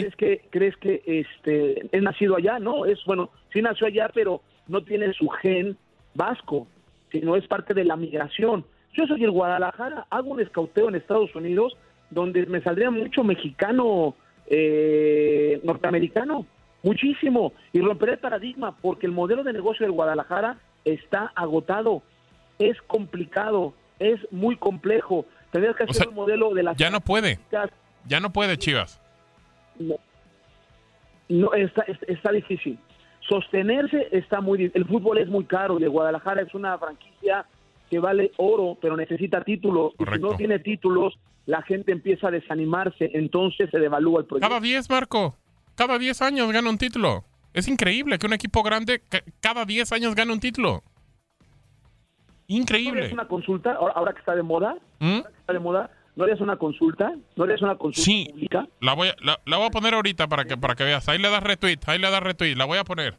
¿Crees 0.00 0.14
que, 0.16 0.42
crees 0.50 0.76
que 0.76 1.02
este, 1.06 1.86
es 1.94 2.02
nacido 2.02 2.36
allá? 2.36 2.58
No, 2.58 2.86
es 2.86 2.98
bueno, 3.04 3.30
sí 3.52 3.60
nació 3.62 3.86
allá, 3.88 4.10
pero 4.14 4.40
no 4.68 4.82
tiene 4.84 5.12
su 5.12 5.28
gen 5.28 5.76
vasco, 6.14 6.66
sino 7.10 7.36
es 7.36 7.46
parte 7.46 7.74
de 7.74 7.84
la 7.84 7.96
migración. 7.96 8.64
Yo 8.94 9.06
soy 9.06 9.24
el 9.24 9.30
Guadalajara, 9.30 10.06
hago 10.10 10.30
un 10.30 10.40
escauteo 10.40 10.88
en 10.88 10.94
Estados 10.96 11.34
Unidos 11.34 11.76
donde 12.10 12.44
me 12.46 12.60
saldría 12.60 12.90
mucho 12.90 13.24
mexicano 13.24 14.14
eh, 14.46 15.60
norteamericano, 15.64 16.44
muchísimo, 16.82 17.52
y 17.72 17.80
romperé 17.80 18.12
el 18.12 18.18
paradigma 18.18 18.76
porque 18.82 19.06
el 19.06 19.12
modelo 19.12 19.42
de 19.44 19.52
negocio 19.54 19.84
del 19.86 19.92
Guadalajara 19.92 20.58
está 20.84 21.32
agotado, 21.34 22.02
es 22.58 22.76
complicado, 22.82 23.72
es 23.98 24.20
muy 24.30 24.56
complejo. 24.56 25.24
Tendrías 25.52 25.76
que 25.76 25.84
hacer 25.84 25.94
sea, 25.96 26.08
un 26.08 26.14
modelo 26.14 26.52
de 26.54 26.62
las 26.64 26.76
Ya 26.76 26.90
no 26.90 27.00
puede. 27.00 27.38
Ya 28.06 28.20
no 28.20 28.30
puede, 28.32 28.58
Chivas. 28.58 29.00
no, 29.78 29.94
no, 31.28 31.54
está, 31.54 31.82
es- 31.82 32.02
está 32.08 32.30
difícil. 32.32 32.78
Sostenerse 33.28 34.08
está 34.10 34.40
muy 34.40 34.58
di- 34.58 34.70
El 34.74 34.84
fútbol 34.84 35.18
es 35.18 35.28
muy 35.28 35.44
caro. 35.44 35.78
y 35.78 35.84
el 35.84 35.90
Guadalajara 35.90 36.42
es 36.42 36.52
una 36.54 36.76
franquicia 36.78 37.46
que 37.92 37.98
vale 37.98 38.32
oro, 38.38 38.78
pero 38.80 38.96
necesita 38.96 39.44
títulos. 39.44 39.92
Y 39.98 40.04
si 40.14 40.18
no 40.18 40.34
tiene 40.34 40.58
títulos, 40.60 41.12
la 41.44 41.60
gente 41.60 41.92
empieza 41.92 42.28
a 42.28 42.30
desanimarse. 42.30 43.10
Entonces 43.12 43.68
se 43.70 43.78
devalúa 43.78 44.20
el 44.20 44.26
proyecto. 44.26 44.48
Cada 44.48 44.60
10, 44.62 44.88
Marco. 44.88 45.36
Cada 45.74 45.98
10 45.98 46.22
años 46.22 46.50
gana 46.50 46.70
un 46.70 46.78
título. 46.78 47.24
Es 47.52 47.68
increíble 47.68 48.16
que 48.18 48.26
un 48.26 48.32
equipo 48.32 48.62
grande 48.62 49.02
ca- 49.10 49.22
cada 49.42 49.66
10 49.66 49.92
años 49.92 50.14
gane 50.14 50.32
un 50.32 50.40
título. 50.40 50.82
¿No 52.48 52.56
Increíble. 52.56 53.00
harías 53.00 53.12
una 53.12 53.28
consulta 53.28 53.72
ahora, 53.72 53.92
ahora 53.94 54.12
que 54.14 54.20
está 54.20 54.34
de 54.34 54.42
moda? 54.42 54.74
¿Mm? 55.00 55.06
Ahora 55.16 55.22
que 55.30 55.38
está 55.40 55.52
de 55.52 55.58
moda, 55.58 55.90
¿no 56.16 56.24
harías 56.24 56.40
una 56.40 56.56
consulta? 56.56 57.12
¿No 57.36 57.44
harías 57.44 57.60
una 57.60 57.76
consulta 57.76 58.04
Sí. 58.04 58.26
pública? 58.30 58.66
La 58.80 58.94
voy, 58.94 59.08
a, 59.08 59.16
la, 59.22 59.38
la 59.44 59.56
voy 59.58 59.66
a 59.66 59.70
poner 59.70 59.92
ahorita 59.92 60.28
para 60.28 60.46
que, 60.46 60.56
para 60.56 60.74
que 60.74 60.84
veas. 60.84 61.06
Ahí 61.10 61.18
le 61.18 61.28
das 61.30 61.42
retweet, 61.42 61.78
ahí 61.86 61.98
le 61.98 62.10
das 62.10 62.22
retweet. 62.22 62.54
La 62.56 62.64
voy 62.64 62.78
a 62.78 62.84
poner. 62.84 63.18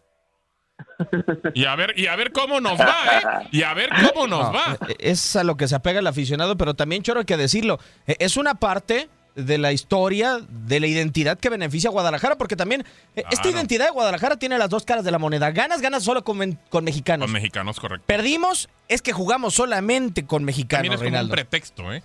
Y 1.54 1.66
a 1.66 1.76
ver, 1.76 1.94
y 1.98 2.08
a 2.08 2.16
ver 2.16 2.32
cómo 2.32 2.60
nos 2.60 2.80
va, 2.80 2.96
¿eh? 3.44 3.48
Y 3.52 3.64
a 3.64 3.74
ver 3.74 3.90
cómo 4.14 4.28
nos 4.28 4.48
No, 4.48 4.54
va. 4.54 4.78
eh, 4.90 4.96
Es 5.00 5.36
a 5.36 5.44
lo 5.44 5.58
que 5.58 5.68
se 5.68 5.76
apega 5.76 6.00
el 6.00 6.08
aficionado, 6.08 6.58
pero 6.58 6.74
también, 6.74 7.04
Choro, 7.04 7.20
hay 7.20 7.26
que 7.26 7.38
decirlo, 7.38 7.80
eh, 8.08 8.16
es 8.20 8.38
una 8.38 8.56
parte 8.56 9.10
de 9.36 9.58
la 9.58 9.72
historia, 9.72 10.38
de 10.48 10.80
la 10.80 10.86
identidad 10.86 11.40
que 11.40 11.50
beneficia 11.50 11.90
a 11.90 11.92
Guadalajara, 11.92 12.38
porque 12.38 12.56
también 12.56 12.86
esta 13.16 13.50
identidad 13.50 13.86
de 13.86 13.92
Guadalajara 13.92 14.36
tiene 14.38 14.60
las 14.60 14.70
dos 14.70 14.84
caras 14.86 15.04
de 15.04 15.10
la 15.10 15.18
moneda. 15.18 15.50
Ganas, 15.50 15.82
ganas 15.82 16.04
solo 16.04 16.24
con, 16.24 16.60
con 16.70 16.84
mexicanos. 16.84 17.26
Con 17.26 17.34
mexicanos, 17.34 17.80
correcto. 17.80 18.06
Perdimos, 18.06 18.70
es 18.88 19.02
que 19.02 19.12
jugamos 19.12 19.56
solamente 19.56 20.26
con 20.28 20.44
mexicanos, 20.44 20.88
También 20.90 21.16
es 21.16 21.20
como 21.20 21.24
un 21.24 21.32
pretexto, 21.32 21.92
¿eh? 21.92 22.04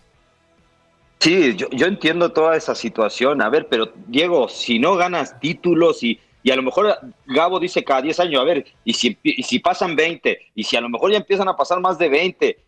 Sí, 1.21 1.57
yo, 1.57 1.69
yo 1.71 1.87
entiendo 1.87 2.33
toda 2.33 2.57
esa 2.57 2.75
situación. 2.75 3.43
A 3.43 3.49
ver, 3.51 3.67
pero 3.69 3.93
Diego, 4.07 4.49
si 4.49 4.79
no 4.79 4.97
ganas 4.97 5.39
títulos 5.41 6.03
y, 6.03 6.21
y 6.43 6.51
a 6.51 6.57
lo 6.57 6.63
mejor 6.63 6.99
Gabo 7.27 7.59
dice 7.59 7.83
cada 7.85 8.03
10 8.03 8.21
años, 8.21 8.41
a 8.41 8.45
ver, 8.45 8.65
y 8.85 8.93
si, 8.95 9.17
y 9.23 9.43
si 9.43 9.59
pasan 9.59 9.97
20, 9.97 10.39
y 10.55 10.65
si 10.65 10.77
a 10.77 10.81
lo 10.81 10.89
mejor 10.89 11.11
ya 11.11 11.19
empiezan 11.19 11.49
a 11.49 11.57
pasar 11.57 11.81
más 11.81 11.99
de 11.99 12.09
20, 12.09 12.59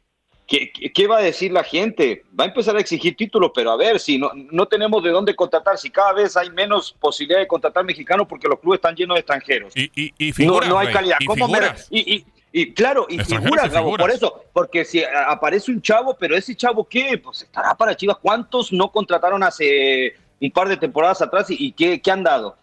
¿qué, 0.46 0.72
qué, 0.92 1.06
va 1.06 1.18
a 1.18 1.22
decir 1.22 1.52
la 1.52 1.62
gente? 1.62 2.24
Va 2.38 2.44
a 2.44 2.48
empezar 2.48 2.76
a 2.76 2.80
exigir 2.80 3.16
títulos, 3.16 3.52
pero 3.54 3.70
a 3.70 3.76
ver, 3.76 4.00
si 4.00 4.18
no, 4.18 4.30
no 4.35 4.66
tenemos 4.66 5.02
de 5.02 5.11
dónde 5.11 5.37
contratar, 5.37 5.78
si 5.78 5.90
cada 5.90 6.12
vez 6.12 6.37
hay 6.37 6.50
menos 6.50 6.92
posibilidad 6.98 7.38
de 7.40 7.46
contratar 7.46 7.85
mexicanos 7.85 8.26
porque 8.28 8.48
los 8.48 8.59
clubes 8.59 8.78
están 8.78 8.96
llenos 8.96 9.14
de 9.14 9.20
extranjeros. 9.20 9.76
Y, 9.76 9.90
y, 9.94 10.12
y 10.18 10.28
no, 10.30 10.35
figuras, 10.35 10.68
no 10.68 10.78
hay 10.78 10.87
Rey, 10.87 10.94
calidad. 10.94 11.16
y 11.20 11.24
¿Cómo 11.26 11.46
me- 11.48 11.54
figuras. 11.59 11.87
y, 11.90 12.14
y- 12.16 12.24
y 12.52 12.72
claro, 12.74 13.06
y 13.09 13.20
figuras, 13.20 13.70
Gabo, 13.70 13.96
por 13.96 14.11
eso, 14.11 14.42
porque 14.52 14.85
si 14.85 15.00
aparece 15.04 15.70
un 15.70 15.80
chavo, 15.80 16.16
pero 16.18 16.37
ese 16.37 16.56
chavo 16.56 16.83
qué, 16.85 17.16
pues 17.16 17.42
estará 17.42 17.76
para 17.76 17.94
Chivas. 17.94 18.16
¿Cuántos 18.20 18.72
no 18.72 18.90
contrataron 18.90 19.40
hace 19.44 20.16
un 20.40 20.50
par 20.50 20.68
de 20.68 20.76
temporadas 20.76 21.22
atrás 21.22 21.48
y, 21.52 21.66
y 21.66 21.70
qué, 21.70 22.00
qué 22.02 22.11
han 22.11 22.24
dado? 22.24 22.56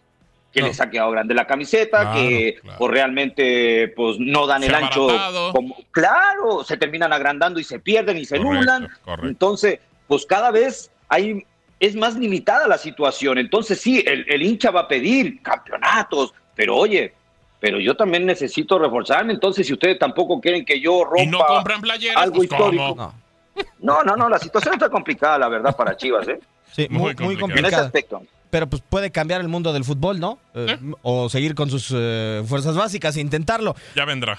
Que 0.52 0.62
les 0.62 0.80
ha 0.80 0.90
quedado 0.90 1.10
grande 1.10 1.34
la 1.34 1.46
camiseta, 1.46 2.00
Claro, 2.00 2.18
que 2.18 2.58
pues 2.78 2.90
realmente 2.90 3.92
pues 3.94 4.16
no 4.18 4.46
dan 4.46 4.62
Se 4.62 4.68
el 4.68 4.74
ancho. 4.74 5.08
Como, 5.52 5.76
claro, 5.90 6.64
se 6.64 6.76
terminan 6.76 7.12
agrandando 7.12 7.60
y 7.60 7.64
se 7.64 7.78
pierden 7.78 8.16
y 8.16 8.24
se 8.24 8.38
Correcto. 8.38 8.88
Entonces, 9.22 9.78
pues 10.06 10.24
cada 10.24 10.50
vez 10.50 10.90
hay 11.08 11.44
es 11.80 11.94
más 11.94 12.16
limitada 12.16 12.66
la 12.66 12.78
situación. 12.78 13.38
Entonces 13.38 13.80
sí, 13.80 14.02
el, 14.06 14.24
el 14.28 14.42
hincha 14.42 14.70
va 14.70 14.80
a 14.80 14.88
pedir 14.88 15.42
campeonatos, 15.42 16.32
pero 16.54 16.76
oye, 16.76 17.12
pero 17.60 17.80
yo 17.80 17.96
también 17.96 18.26
necesito 18.26 18.78
reforzarme. 18.78 19.32
Entonces, 19.32 19.66
si 19.66 19.72
ustedes 19.72 19.98
tampoco 19.98 20.40
quieren 20.40 20.64
que 20.64 20.80
yo 20.80 21.04
rompa 21.04 21.22
Y 21.22 21.26
no 21.26 21.44
compran 21.44 21.80
playeras, 21.80 22.22
algo 22.22 22.36
pues, 22.36 22.50
histórico. 22.50 23.14
No. 23.80 24.04
no, 24.04 24.16
no, 24.16 24.28
la 24.28 24.38
situación 24.38 24.74
está 24.74 24.88
complicada, 24.88 25.38
la 25.38 25.48
verdad, 25.48 25.76
para 25.76 25.96
Chivas, 25.96 26.28
¿eh? 26.28 26.38
Sí, 26.70 26.86
muy, 26.90 27.14
muy 27.16 27.34
En 27.34 27.64
ese 27.64 27.76
aspecto. 27.76 28.22
Pero 28.50 28.68
pues 28.68 28.82
puede 28.88 29.10
cambiar 29.10 29.40
el 29.40 29.48
mundo 29.48 29.72
del 29.72 29.84
fútbol, 29.84 30.20
¿no? 30.20 30.38
Eh, 30.54 30.78
O 31.02 31.28
seguir 31.28 31.54
con 31.54 31.70
sus 31.70 31.92
eh, 31.94 32.42
fuerzas 32.46 32.76
básicas 32.76 33.16
e 33.16 33.20
intentarlo. 33.20 33.74
Ya 33.94 34.04
vendrá. 34.04 34.38